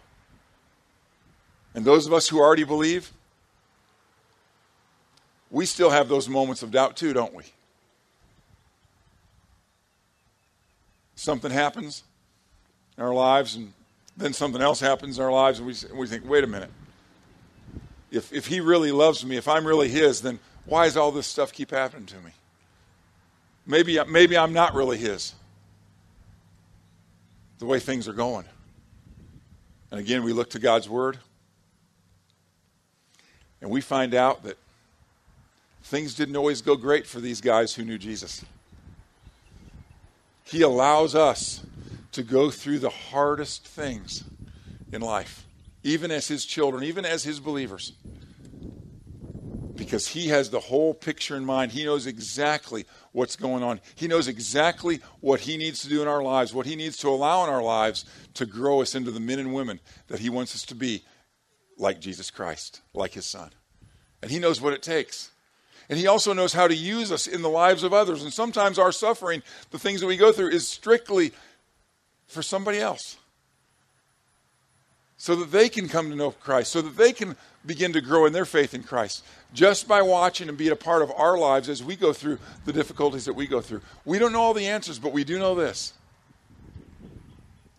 And 1.76 1.86
those 1.86 2.08
of 2.08 2.14
us 2.14 2.28
who 2.28 2.40
already 2.40 2.64
believe, 2.64 3.12
we 5.52 5.66
still 5.66 5.90
have 5.90 6.10
those 6.10 6.28
moments 6.28 6.64
of 6.64 6.72
doubt 6.72 6.98
too, 6.98 7.14
don't 7.14 7.34
we? 7.34 7.44
Something 11.16 11.52
happens 11.52 12.04
in 12.98 13.04
our 13.04 13.14
lives, 13.14 13.56
and 13.56 13.74
then 14.18 14.34
something 14.34 14.62
else 14.62 14.80
happens 14.80 15.18
in 15.18 15.24
our 15.24 15.32
lives, 15.32 15.60
and 15.60 15.68
we, 15.68 15.76
we 15.98 16.08
think, 16.08 16.28
wait 16.28 16.44
a 16.44 16.48
minute. 16.48 16.72
If, 18.12 18.32
if 18.32 18.48
he 18.48 18.60
really 18.60 18.92
loves 18.92 19.26
me, 19.26 19.38
if 19.38 19.48
I'm 19.48 19.66
really 19.66 19.90
his, 19.90 20.22
then 20.22 20.40
why 20.66 20.86
does 20.86 20.98
all 20.98 21.12
this 21.12 21.28
stuff 21.28 21.52
keep 21.52 21.72
happening 21.72 22.06
to 22.08 22.18
me? 22.18 22.32
Maybe, 23.66 24.00
maybe 24.08 24.38
I'm 24.38 24.54
not 24.54 24.74
really 24.74 24.98
his. 24.98 25.34
The 27.60 27.66
way 27.66 27.80
things 27.80 28.08
are 28.08 28.14
going. 28.14 28.46
And 29.90 30.00
again, 30.00 30.24
we 30.24 30.34
look 30.34 30.50
to 30.52 30.60
God's 30.60 30.90
word 30.90 31.18
and 33.62 33.72
we 33.72 33.80
find 33.80 34.14
out 34.14 34.44
that 34.44 34.58
things 35.84 36.16
didn't 36.16 36.36
always 36.36 36.62
go 36.62 36.76
great 36.76 37.08
for 37.08 37.22
these 37.22 37.40
guys 37.40 37.74
who 37.74 37.86
knew 37.86 37.98
Jesus. 37.98 38.44
He 40.54 40.62
allows 40.62 41.16
us 41.16 41.66
to 42.12 42.22
go 42.22 42.52
through 42.52 42.78
the 42.78 42.92
hardest 42.92 43.68
things 43.68 44.24
in 44.92 45.02
life, 45.02 45.48
even 45.82 46.12
as 46.12 46.28
His 46.28 46.46
children, 46.46 46.84
even 46.84 47.06
as 47.06 47.24
His 47.24 47.40
believers. 47.40 47.94
because 49.76 50.08
He 50.08 50.28
has 50.28 50.52
the 50.52 50.60
whole 50.60 50.94
picture 50.94 51.36
in 51.36 51.44
mind. 51.44 51.72
He 51.72 51.84
knows 51.84 52.06
exactly 52.06 52.86
what's 53.14 53.36
going 53.36 53.64
on. 53.64 53.82
He 53.96 54.08
knows 54.08 54.28
exactly 54.28 55.00
what 55.22 55.40
He 55.40 55.58
needs 55.58 55.82
to 55.82 55.90
do 55.90 56.04
in 56.04 56.08
our 56.08 56.22
lives, 56.22 56.54
what 56.54 56.68
He 56.68 56.76
needs 56.76 56.98
to 56.98 57.10
allow 57.10 57.44
in 57.44 57.50
our 57.50 57.64
lives 57.64 58.06
to 58.36 58.46
grow 58.46 58.80
us 58.80 58.94
into 58.94 59.10
the 59.10 59.20
men 59.20 59.40
and 59.40 59.56
women 59.56 59.80
that 60.08 60.20
He 60.20 60.30
wants 60.30 60.54
us 60.54 60.66
to 60.68 60.76
be, 60.76 61.04
like 61.80 62.00
Jesus 62.00 62.30
Christ, 62.30 62.82
like 62.94 63.14
His 63.14 63.26
Son. 63.26 63.50
And 64.22 64.30
He 64.30 64.38
knows 64.38 64.62
what 64.62 64.74
it 64.74 64.84
takes. 64.84 65.32
And 65.90 66.00
He 66.00 66.08
also 66.08 66.34
knows 66.34 66.54
how 66.54 66.68
to 66.68 66.76
use 66.76 67.12
us 67.12 67.28
in 67.28 67.42
the 67.42 67.50
lives 67.50 67.84
of 67.84 67.94
others. 67.94 68.24
And 68.24 68.34
sometimes 68.34 68.80
our 68.80 68.92
suffering, 68.92 69.44
the 69.72 69.80
things 69.80 70.02
that 70.02 70.08
we 70.08 70.18
go 70.18 70.32
through, 70.32 70.50
is 70.50 70.68
strictly 70.68 71.32
for 72.28 72.42
somebody 72.42 72.80
else 72.80 73.18
so 75.18 75.36
that 75.36 75.52
they 75.52 75.70
can 75.70 75.88
come 75.88 76.10
to 76.10 76.16
know 76.16 76.32
Christ, 76.32 76.72
so 76.72 76.82
that 76.82 76.98
they 76.98 77.14
can 77.14 77.38
begin 77.66 77.94
to 77.94 78.02
grow 78.02 78.26
in 78.26 78.34
their 78.34 78.46
faith 78.46 78.74
in 78.74 78.84
Christ 78.84 79.24
just 79.54 79.88
by 79.88 80.02
watching 80.02 80.50
and 80.50 80.58
being 80.58 80.72
a 80.72 80.76
part 80.76 81.02
of 81.02 81.12
our 81.12 81.38
lives 81.38 81.70
as 81.70 81.84
we 81.84 81.96
go 81.96 82.12
through 82.12 82.40
the 82.66 82.74
difficulties 82.74 83.26
that 83.26 83.34
we 83.34 83.48
go 83.48 83.62
through. 83.62 83.82
We 84.04 84.20
don't 84.20 84.34
know 84.34 84.42
all 84.42 84.54
the 84.54 84.68
answers, 84.68 85.00
but 85.00 85.14
we 85.14 85.24
do 85.24 85.40
know 85.40 85.56
this 85.56 85.94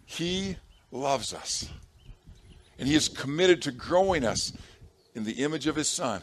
He 0.06 0.56
loves 0.90 1.34
us, 1.34 1.68
and 2.78 2.88
He 2.88 2.94
is 2.94 3.08
committed 3.08 3.62
to 3.62 3.72
growing 3.72 4.24
us 4.24 4.52
in 5.14 5.24
the 5.24 5.44
image 5.44 5.66
of 5.66 5.76
His 5.76 5.88
Son. 5.88 6.22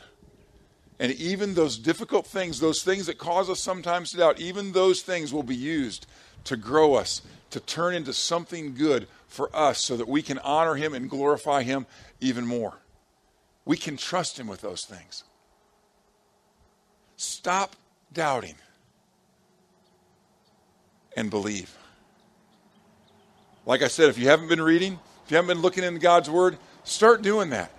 And 1.01 1.13
even 1.13 1.55
those 1.55 1.79
difficult 1.79 2.27
things, 2.27 2.59
those 2.59 2.83
things 2.83 3.07
that 3.07 3.17
cause 3.17 3.49
us 3.49 3.59
sometimes 3.59 4.11
to 4.11 4.17
doubt, 4.17 4.39
even 4.39 4.71
those 4.71 5.01
things 5.01 5.33
will 5.33 5.41
be 5.41 5.55
used 5.55 6.05
to 6.43 6.55
grow 6.55 6.93
us, 6.93 7.23
to 7.49 7.59
turn 7.59 7.95
into 7.95 8.13
something 8.13 8.75
good 8.75 9.07
for 9.27 9.49
us 9.51 9.83
so 9.83 9.97
that 9.97 10.07
we 10.07 10.21
can 10.21 10.37
honor 10.37 10.75
Him 10.75 10.93
and 10.93 11.09
glorify 11.09 11.63
Him 11.63 11.87
even 12.19 12.45
more. 12.45 12.77
We 13.65 13.77
can 13.77 13.97
trust 13.97 14.39
Him 14.39 14.45
with 14.45 14.61
those 14.61 14.85
things. 14.85 15.23
Stop 17.17 17.75
doubting 18.13 18.55
and 21.17 21.31
believe. 21.31 21.75
Like 23.65 23.81
I 23.81 23.87
said, 23.87 24.09
if 24.09 24.19
you 24.19 24.27
haven't 24.27 24.49
been 24.49 24.61
reading, 24.61 24.99
if 25.25 25.31
you 25.31 25.37
haven't 25.37 25.55
been 25.55 25.63
looking 25.63 25.83
in 25.83 25.97
God's 25.97 26.29
Word, 26.29 26.59
start 26.83 27.23
doing 27.23 27.49
that. 27.49 27.71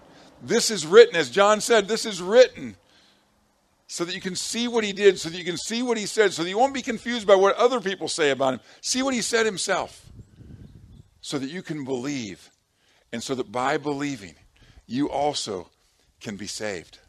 This 0.43 0.73
is 0.73 0.85
written, 0.85 1.15
as 1.15 1.31
John 1.31 1.61
said, 1.61 1.87
this 1.87 2.05
is 2.05 2.21
written 2.21 2.75
so 3.93 4.07
that 4.07 4.15
you 4.15 4.23
can 4.23 4.35
see 4.35 4.69
what 4.69 4.85
he 4.85 4.93
did, 4.95 5.21
so 5.21 5.29
that 5.29 5.37
you 5.37 5.45
can 5.45 5.59
see 5.59 5.83
what 5.83 5.99
he 5.99 6.07
said, 6.07 6.33
so 6.33 6.43
that 6.43 6.49
you 6.49 6.57
won't 6.57 6.73
be 6.73 6.81
confused 6.81 7.27
by 7.27 7.35
what 7.35 7.55
other 7.57 7.79
people 7.79 8.09
say 8.09 8.31
about 8.31 8.55
him. 8.55 8.61
See 8.81 9.03
what 9.03 9.13
he 9.13 9.21
said 9.21 9.45
himself, 9.45 10.07
so 11.21 11.39
that 11.39 11.51
you 11.51 11.61
can 11.61 11.85
believe, 11.85 12.51
and 13.13 13.23
so 13.23 13.35
that 13.35 13.53
by 13.53 13.77
believing, 13.77 14.35
you 14.87 15.11
also 15.11 15.69
can 16.23 16.37
be 16.37 16.47
saved. 16.47 17.01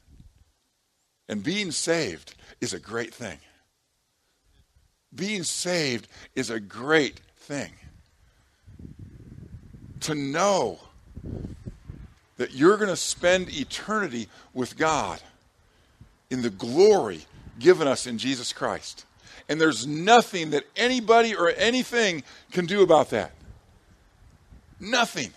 And 1.29 1.41
being 1.41 1.71
saved 1.71 2.35
is 2.59 2.73
a 2.73 2.79
great 2.81 3.13
thing. 3.13 3.39
Being 5.15 5.43
saved 5.43 6.09
is 6.35 6.49
a 6.49 6.59
great 6.59 7.21
thing. 7.37 7.71
To 10.01 10.15
know 10.15 10.79
that 12.35 12.51
you're 12.51 12.75
going 12.75 12.89
to 12.89 12.97
spend 12.97 13.57
eternity 13.57 14.27
with 14.53 14.75
God 14.75 15.21
in 16.33 16.41
the 16.41 16.49
glory 16.49 17.21
given 17.59 17.87
us 17.87 18.07
in 18.07 18.17
Jesus 18.17 18.51
Christ. 18.51 19.05
And 19.47 19.61
there's 19.61 19.85
nothing 19.85 20.49
that 20.49 20.63
anybody 20.75 21.35
or 21.35 21.53
anything 21.55 22.23
can 22.51 22.65
do 22.65 22.81
about 22.81 23.11
that. 23.11 23.31
Nothing. 24.79 25.31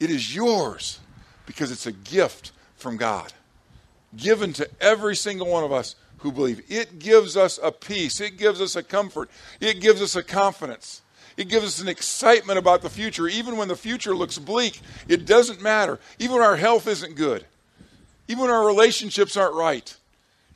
It 0.00 0.10
is 0.10 0.34
yours 0.34 0.98
because 1.46 1.70
it's 1.70 1.86
a 1.86 1.92
gift 1.92 2.50
from 2.76 2.96
God, 2.96 3.32
given 4.16 4.52
to 4.54 4.68
every 4.80 5.14
single 5.14 5.46
one 5.46 5.62
of 5.62 5.70
us 5.72 5.94
who 6.18 6.32
believe. 6.32 6.62
It 6.68 6.98
gives 6.98 7.36
us 7.36 7.60
a 7.62 7.70
peace, 7.70 8.20
it 8.20 8.36
gives 8.36 8.60
us 8.60 8.74
a 8.74 8.82
comfort, 8.82 9.30
it 9.60 9.80
gives 9.80 10.02
us 10.02 10.16
a 10.16 10.22
confidence. 10.22 11.02
It 11.34 11.48
gives 11.48 11.64
us 11.64 11.80
an 11.80 11.88
excitement 11.88 12.58
about 12.58 12.82
the 12.82 12.90
future. 12.90 13.26
Even 13.26 13.56
when 13.56 13.68
the 13.68 13.76
future 13.76 14.14
looks 14.14 14.38
bleak, 14.38 14.82
it 15.08 15.24
doesn't 15.24 15.62
matter. 15.62 15.98
Even 16.18 16.36
when 16.36 16.44
our 16.44 16.56
health 16.56 16.86
isn't 16.86 17.14
good, 17.14 17.46
even 18.28 18.42
when 18.42 18.50
our 18.50 18.66
relationships 18.66 19.36
aren't 19.36 19.54
right. 19.54 19.96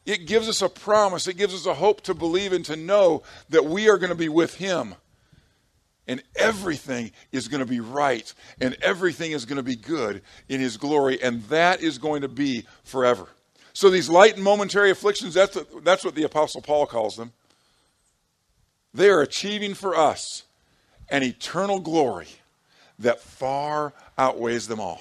It 0.05 0.27
gives 0.27 0.49
us 0.49 0.63
a 0.63 0.69
promise, 0.69 1.27
it 1.27 1.37
gives 1.37 1.53
us 1.53 1.67
a 1.67 1.75
hope 1.75 2.03
to 2.03 2.15
believe 2.15 2.53
and 2.53 2.65
to 2.67 2.77
know 2.77 3.25
that 3.49 3.65
we 3.65 3.89
are 3.89 3.99
going 3.99 4.11
to 4.11 4.17
be 4.17 4.29
with 4.29 4.55
Him. 4.55 4.95
And 6.09 6.23
everything 6.37 7.11
is 7.33 7.49
going 7.49 7.59
to 7.59 7.67
be 7.67 7.81
right, 7.81 8.33
and 8.61 8.77
everything 8.81 9.33
is 9.33 9.45
going 9.45 9.57
to 9.57 9.65
be 9.65 9.75
good 9.75 10.23
in 10.49 10.61
His 10.61 10.77
glory, 10.77 11.21
and 11.21 11.43
that 11.45 11.83
is 11.83 11.99
going 11.99 12.23
to 12.23 12.29
be 12.29 12.65
forever. 12.85 13.27
So, 13.73 13.91
these 13.91 14.09
light 14.09 14.37
and 14.37 14.45
momentary 14.45 14.91
afflictions, 14.91 15.35
that's, 15.35 15.59
that's 15.83 16.05
what 16.05 16.15
the 16.15 16.23
Apostle 16.23 16.63
Paul 16.63 16.87
calls 16.87 17.17
them. 17.17 17.33
They 18.95 19.11
are 19.11 19.21
achieving 19.21 19.75
for 19.75 19.97
us 19.97 20.45
an 21.09 21.23
eternal 21.23 21.81
glory 21.81 22.29
that 23.01 23.21
far 23.21 23.93
outweighs 24.17 24.69
them 24.69 24.81
all. 24.81 25.01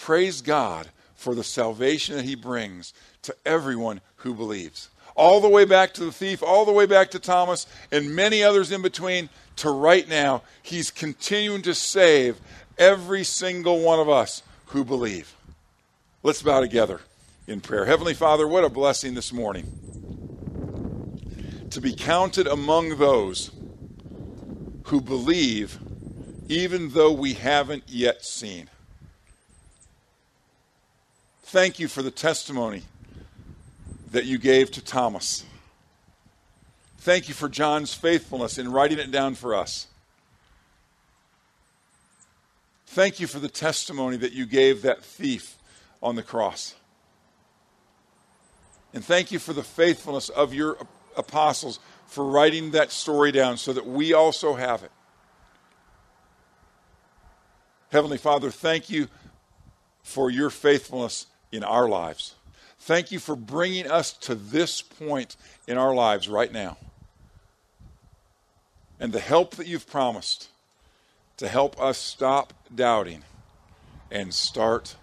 Praise 0.00 0.40
God 0.40 0.88
for 1.14 1.34
the 1.34 1.44
salvation 1.44 2.16
that 2.16 2.24
He 2.24 2.34
brings 2.34 2.94
to 3.22 3.34
everyone 3.44 4.00
who 4.16 4.32
believes. 4.32 4.88
All 5.14 5.40
the 5.40 5.48
way 5.48 5.64
back 5.64 5.92
to 5.94 6.04
the 6.04 6.12
thief, 6.12 6.42
all 6.42 6.64
the 6.64 6.72
way 6.72 6.86
back 6.86 7.10
to 7.10 7.18
Thomas, 7.18 7.66
and 7.90 8.14
many 8.14 8.42
others 8.42 8.70
in 8.70 8.80
between, 8.80 9.28
to 9.56 9.70
right 9.70 10.08
now, 10.08 10.42
He's 10.62 10.90
continuing 10.90 11.62
to 11.62 11.74
save 11.74 12.40
every 12.78 13.24
single 13.24 13.80
one 13.80 13.98
of 13.98 14.08
us 14.08 14.42
who 14.66 14.84
believe. 14.84 15.34
Let's 16.22 16.42
bow 16.42 16.60
together 16.60 17.00
in 17.48 17.60
prayer. 17.60 17.84
Heavenly 17.84 18.14
Father, 18.14 18.46
what 18.46 18.64
a 18.64 18.68
blessing 18.68 19.14
this 19.14 19.32
morning 19.32 19.66
to 21.70 21.80
be 21.80 21.92
counted 21.92 22.46
among 22.46 22.96
those 22.96 23.50
who 24.84 25.00
believe, 25.00 25.78
even 26.48 26.90
though 26.90 27.12
we 27.12 27.34
haven't 27.34 27.82
yet 27.88 28.24
seen. 28.24 28.70
Thank 31.48 31.78
you 31.78 31.88
for 31.88 32.02
the 32.02 32.10
testimony 32.10 32.82
that 34.10 34.26
you 34.26 34.36
gave 34.36 34.70
to 34.72 34.84
Thomas. 34.84 35.46
Thank 36.98 37.26
you 37.26 37.32
for 37.32 37.48
John's 37.48 37.94
faithfulness 37.94 38.58
in 38.58 38.70
writing 38.70 38.98
it 38.98 39.10
down 39.10 39.34
for 39.34 39.54
us. 39.54 39.86
Thank 42.88 43.18
you 43.18 43.26
for 43.26 43.38
the 43.38 43.48
testimony 43.48 44.18
that 44.18 44.32
you 44.32 44.44
gave 44.44 44.82
that 44.82 45.02
thief 45.02 45.56
on 46.02 46.16
the 46.16 46.22
cross. 46.22 46.74
And 48.92 49.02
thank 49.02 49.32
you 49.32 49.38
for 49.38 49.54
the 49.54 49.62
faithfulness 49.62 50.28
of 50.28 50.52
your 50.52 50.76
apostles 51.16 51.80
for 52.08 52.26
writing 52.26 52.72
that 52.72 52.92
story 52.92 53.32
down 53.32 53.56
so 53.56 53.72
that 53.72 53.86
we 53.86 54.12
also 54.12 54.54
have 54.54 54.82
it. 54.82 54.92
Heavenly 57.90 58.18
Father, 58.18 58.50
thank 58.50 58.90
you 58.90 59.08
for 60.02 60.28
your 60.30 60.50
faithfulness 60.50 61.24
in 61.52 61.64
our 61.64 61.88
lives. 61.88 62.34
Thank 62.80 63.10
you 63.10 63.18
for 63.18 63.36
bringing 63.36 63.90
us 63.90 64.12
to 64.12 64.34
this 64.34 64.82
point 64.82 65.36
in 65.66 65.76
our 65.76 65.94
lives 65.94 66.28
right 66.28 66.52
now. 66.52 66.76
And 69.00 69.12
the 69.12 69.20
help 69.20 69.56
that 69.56 69.66
you've 69.66 69.86
promised 69.86 70.48
to 71.36 71.48
help 71.48 71.80
us 71.80 71.98
stop 71.98 72.52
doubting 72.74 73.22
and 74.10 74.34
start 74.34 74.96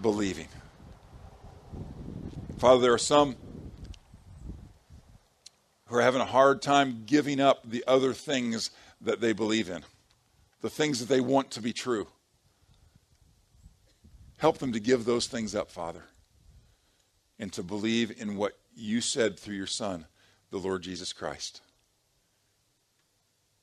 believing. 0.00 0.48
Father, 2.58 2.80
there 2.80 2.92
are 2.92 2.98
some 2.98 3.36
who 5.86 5.96
are 5.96 6.02
having 6.02 6.20
a 6.20 6.26
hard 6.26 6.60
time 6.60 7.04
giving 7.06 7.40
up 7.40 7.68
the 7.68 7.84
other 7.86 8.12
things 8.12 8.70
that 9.00 9.20
they 9.20 9.32
believe 9.32 9.70
in, 9.70 9.82
the 10.60 10.68
things 10.68 10.98
that 11.00 11.08
they 11.08 11.20
want 11.20 11.50
to 11.52 11.62
be 11.62 11.72
true. 11.72 12.08
Help 14.38 14.58
them 14.58 14.72
to 14.72 14.80
give 14.80 15.04
those 15.04 15.26
things 15.26 15.54
up, 15.54 15.70
Father, 15.70 16.04
and 17.38 17.52
to 17.52 17.62
believe 17.62 18.20
in 18.20 18.36
what 18.36 18.56
you 18.74 19.00
said 19.00 19.38
through 19.38 19.56
your 19.56 19.66
Son, 19.66 20.06
the 20.50 20.58
Lord 20.58 20.82
Jesus 20.82 21.12
Christ. 21.12 21.60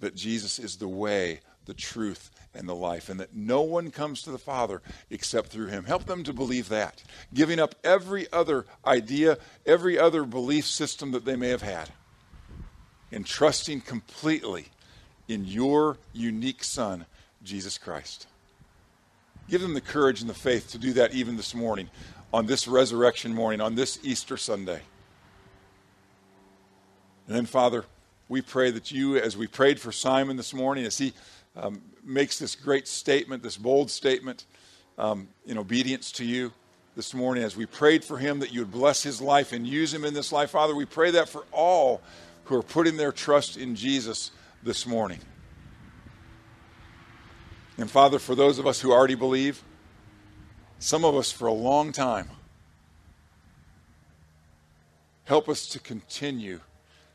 That 0.02 0.16
Jesus 0.16 0.60
is 0.60 0.76
the 0.76 0.88
way, 0.90 1.40
the 1.66 1.74
truth, 1.74 2.30
and 2.54 2.68
the 2.68 2.76
life, 2.76 3.10
and 3.10 3.20
that 3.22 3.36
no 3.36 3.62
one 3.62 3.90
comes 3.90 4.22
to 4.22 4.32
the 4.32 4.38
Father 4.38 4.82
except 5.10 5.48
through 5.48 5.68
him. 5.68 5.86
Help 5.86 6.06
them 6.06 6.24
to 6.26 6.34
believe 6.34 6.70
that, 6.70 7.04
giving 7.34 7.60
up 7.60 7.76
every 7.84 8.32
other 8.34 8.66
idea, 8.86 9.38
every 9.66 9.98
other 9.98 10.26
belief 10.26 10.66
system 10.66 11.12
that 11.12 11.24
they 11.24 11.38
may 11.38 11.50
have 11.50 11.62
had, 11.62 11.90
and 13.12 13.26
trusting 13.26 13.80
completely 13.82 14.68
in 15.30 15.46
your 15.46 15.98
unique 16.12 16.64
Son, 16.64 17.06
Jesus 17.44 17.78
Christ. 17.78 18.28
Give 19.50 19.62
them 19.62 19.74
the 19.74 19.82
courage 19.82 20.22
and 20.22 20.30
the 20.30 20.34
faith 20.34 20.72
to 20.72 20.78
do 20.78 20.94
that 20.94 21.14
even 21.14 21.38
this 21.38 21.54
morning, 21.54 21.90
on 22.34 22.46
this 22.46 22.68
resurrection 22.68 23.34
morning, 23.34 23.62
on 23.62 23.76
this 23.76 24.00
Easter 24.04 24.38
Sunday. 24.38 24.82
And 27.28 27.36
then, 27.36 27.46
Father, 27.46 27.86
we 28.28 28.42
pray 28.42 28.72
that 28.72 28.92
you, 28.92 29.18
as 29.18 29.38
we 29.38 29.48
prayed 29.48 29.80
for 29.80 29.92
Simon 29.92 30.38
this 30.38 30.54
morning, 30.54 30.86
as 30.86 30.98
he 30.98 31.14
um, 31.56 31.82
makes 32.04 32.40
this 32.40 32.56
great 32.56 32.88
statement, 32.88 33.44
this 33.44 33.58
bold 33.58 33.92
statement 33.92 34.46
um, 34.98 35.28
in 35.46 35.58
obedience 35.58 36.12
to 36.14 36.26
you, 36.26 36.52
this 36.96 37.14
morning 37.14 37.44
as 37.44 37.58
we 37.58 37.66
prayed 37.66 38.06
for 38.06 38.18
him 38.18 38.40
that 38.40 38.54
you 38.54 38.62
would 38.62 38.72
bless 38.72 39.04
his 39.04 39.22
life 39.22 39.52
and 39.52 39.68
use 39.68 39.94
him 39.94 40.06
in 40.06 40.14
this 40.14 40.32
life. 40.32 40.52
Father, 40.52 40.74
we 40.74 40.86
pray 40.86 41.12
that 41.12 41.28
for 41.28 41.44
all 41.52 42.02
who 42.46 42.56
are 42.56 42.64
putting 42.64 42.96
their 42.96 43.12
trust 43.12 43.58
in 43.58 43.76
Jesus 43.76 44.32
this 44.64 44.88
morning. 44.88 45.20
And 47.78 47.92
Father, 47.92 48.20
for 48.20 48.36
those 48.36 48.58
of 48.58 48.66
us 48.66 48.80
who 48.80 48.92
already 48.92 49.16
believe, 49.16 49.64
some 50.80 51.04
of 51.04 51.16
us 51.16 51.32
for 51.32 51.48
a 51.48 51.54
long 51.54 51.92
time, 51.92 52.30
help 55.26 55.50
us 55.50 55.68
to 55.68 55.80
continue 55.80 56.62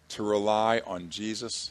to 0.08 0.22
rely 0.22 0.82
on 0.86 1.08
Jesus 1.08 1.70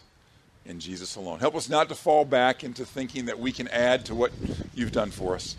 and 0.65 0.80
Jesus 0.80 1.15
alone. 1.15 1.39
Help 1.39 1.56
us 1.56 1.69
not 1.69 1.89
to 1.89 1.95
fall 1.95 2.25
back 2.25 2.63
into 2.63 2.86
thinking 2.86 3.25
that 3.25 3.39
we 3.39 3.52
can 3.52 3.67
add 3.67 4.06
to 4.06 4.15
what 4.15 4.32
you've 4.73 4.91
done 4.91 5.12
for 5.12 5.36
us. 5.36 5.56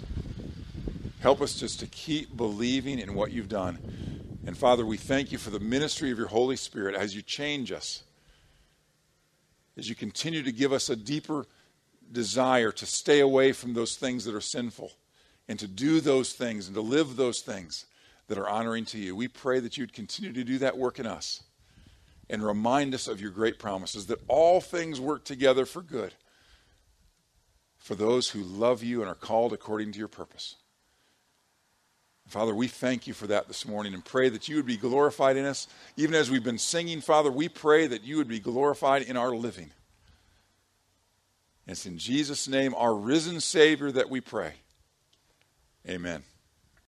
Help 1.20 1.40
us 1.40 1.54
just 1.54 1.80
to 1.80 1.86
keep 1.86 2.36
believing 2.36 2.98
in 2.98 3.14
what 3.14 3.30
you've 3.30 3.48
done. 3.48 3.78
And 4.46 4.56
Father, 4.56 4.86
we 4.86 4.96
thank 4.96 5.32
you 5.32 5.38
for 5.38 5.50
the 5.50 5.60
ministry 5.60 6.10
of 6.10 6.18
your 6.18 6.28
Holy 6.28 6.56
Spirit 6.56 6.94
as 6.94 7.14
you 7.14 7.22
change 7.22 7.70
us, 7.70 8.02
as 9.76 9.88
you 9.88 9.94
continue 9.94 10.42
to 10.42 10.52
give 10.52 10.72
us 10.72 10.88
a 10.88 10.96
deeper 10.96 11.46
desire 12.10 12.72
to 12.72 12.86
stay 12.86 13.20
away 13.20 13.52
from 13.52 13.74
those 13.74 13.96
things 13.96 14.24
that 14.24 14.34
are 14.34 14.40
sinful 14.40 14.92
and 15.48 15.58
to 15.58 15.66
do 15.66 16.00
those 16.00 16.32
things 16.32 16.66
and 16.66 16.74
to 16.74 16.80
live 16.80 17.16
those 17.16 17.40
things 17.40 17.86
that 18.28 18.38
are 18.38 18.48
honoring 18.48 18.84
to 18.86 18.98
you. 18.98 19.14
We 19.16 19.28
pray 19.28 19.60
that 19.60 19.76
you'd 19.76 19.92
continue 19.92 20.32
to 20.32 20.44
do 20.44 20.58
that 20.58 20.78
work 20.78 20.98
in 20.98 21.06
us 21.06 21.42
and 22.28 22.44
remind 22.44 22.94
us 22.94 23.08
of 23.08 23.20
your 23.20 23.30
great 23.30 23.58
promises 23.58 24.06
that 24.06 24.22
all 24.28 24.60
things 24.60 25.00
work 25.00 25.24
together 25.24 25.66
for 25.66 25.82
good 25.82 26.14
for 27.76 27.94
those 27.94 28.30
who 28.30 28.42
love 28.42 28.84
you 28.84 29.00
and 29.00 29.10
are 29.10 29.16
called 29.16 29.52
according 29.52 29.90
to 29.92 29.98
your 29.98 30.08
purpose. 30.08 30.56
Father, 32.28 32.54
we 32.54 32.68
thank 32.68 33.08
you 33.08 33.14
for 33.14 33.26
that 33.26 33.48
this 33.48 33.66
morning 33.66 33.92
and 33.92 34.04
pray 34.04 34.28
that 34.28 34.48
you 34.48 34.54
would 34.54 34.66
be 34.66 34.76
glorified 34.76 35.36
in 35.36 35.44
us. 35.44 35.66
Even 35.96 36.14
as 36.14 36.30
we've 36.30 36.44
been 36.44 36.58
singing, 36.58 37.00
Father, 37.00 37.32
we 37.32 37.48
pray 37.48 37.88
that 37.88 38.04
you 38.04 38.16
would 38.18 38.28
be 38.28 38.38
glorified 38.38 39.02
in 39.02 39.16
our 39.16 39.34
living. 39.34 39.72
It's 41.70 41.86
in 41.86 41.98
Jesus' 41.98 42.48
name, 42.48 42.74
our 42.74 42.94
risen 42.94 43.40
Savior, 43.40 43.92
that 43.92 44.10
we 44.10 44.20
pray. 44.20 44.54
Amen. 45.88 46.24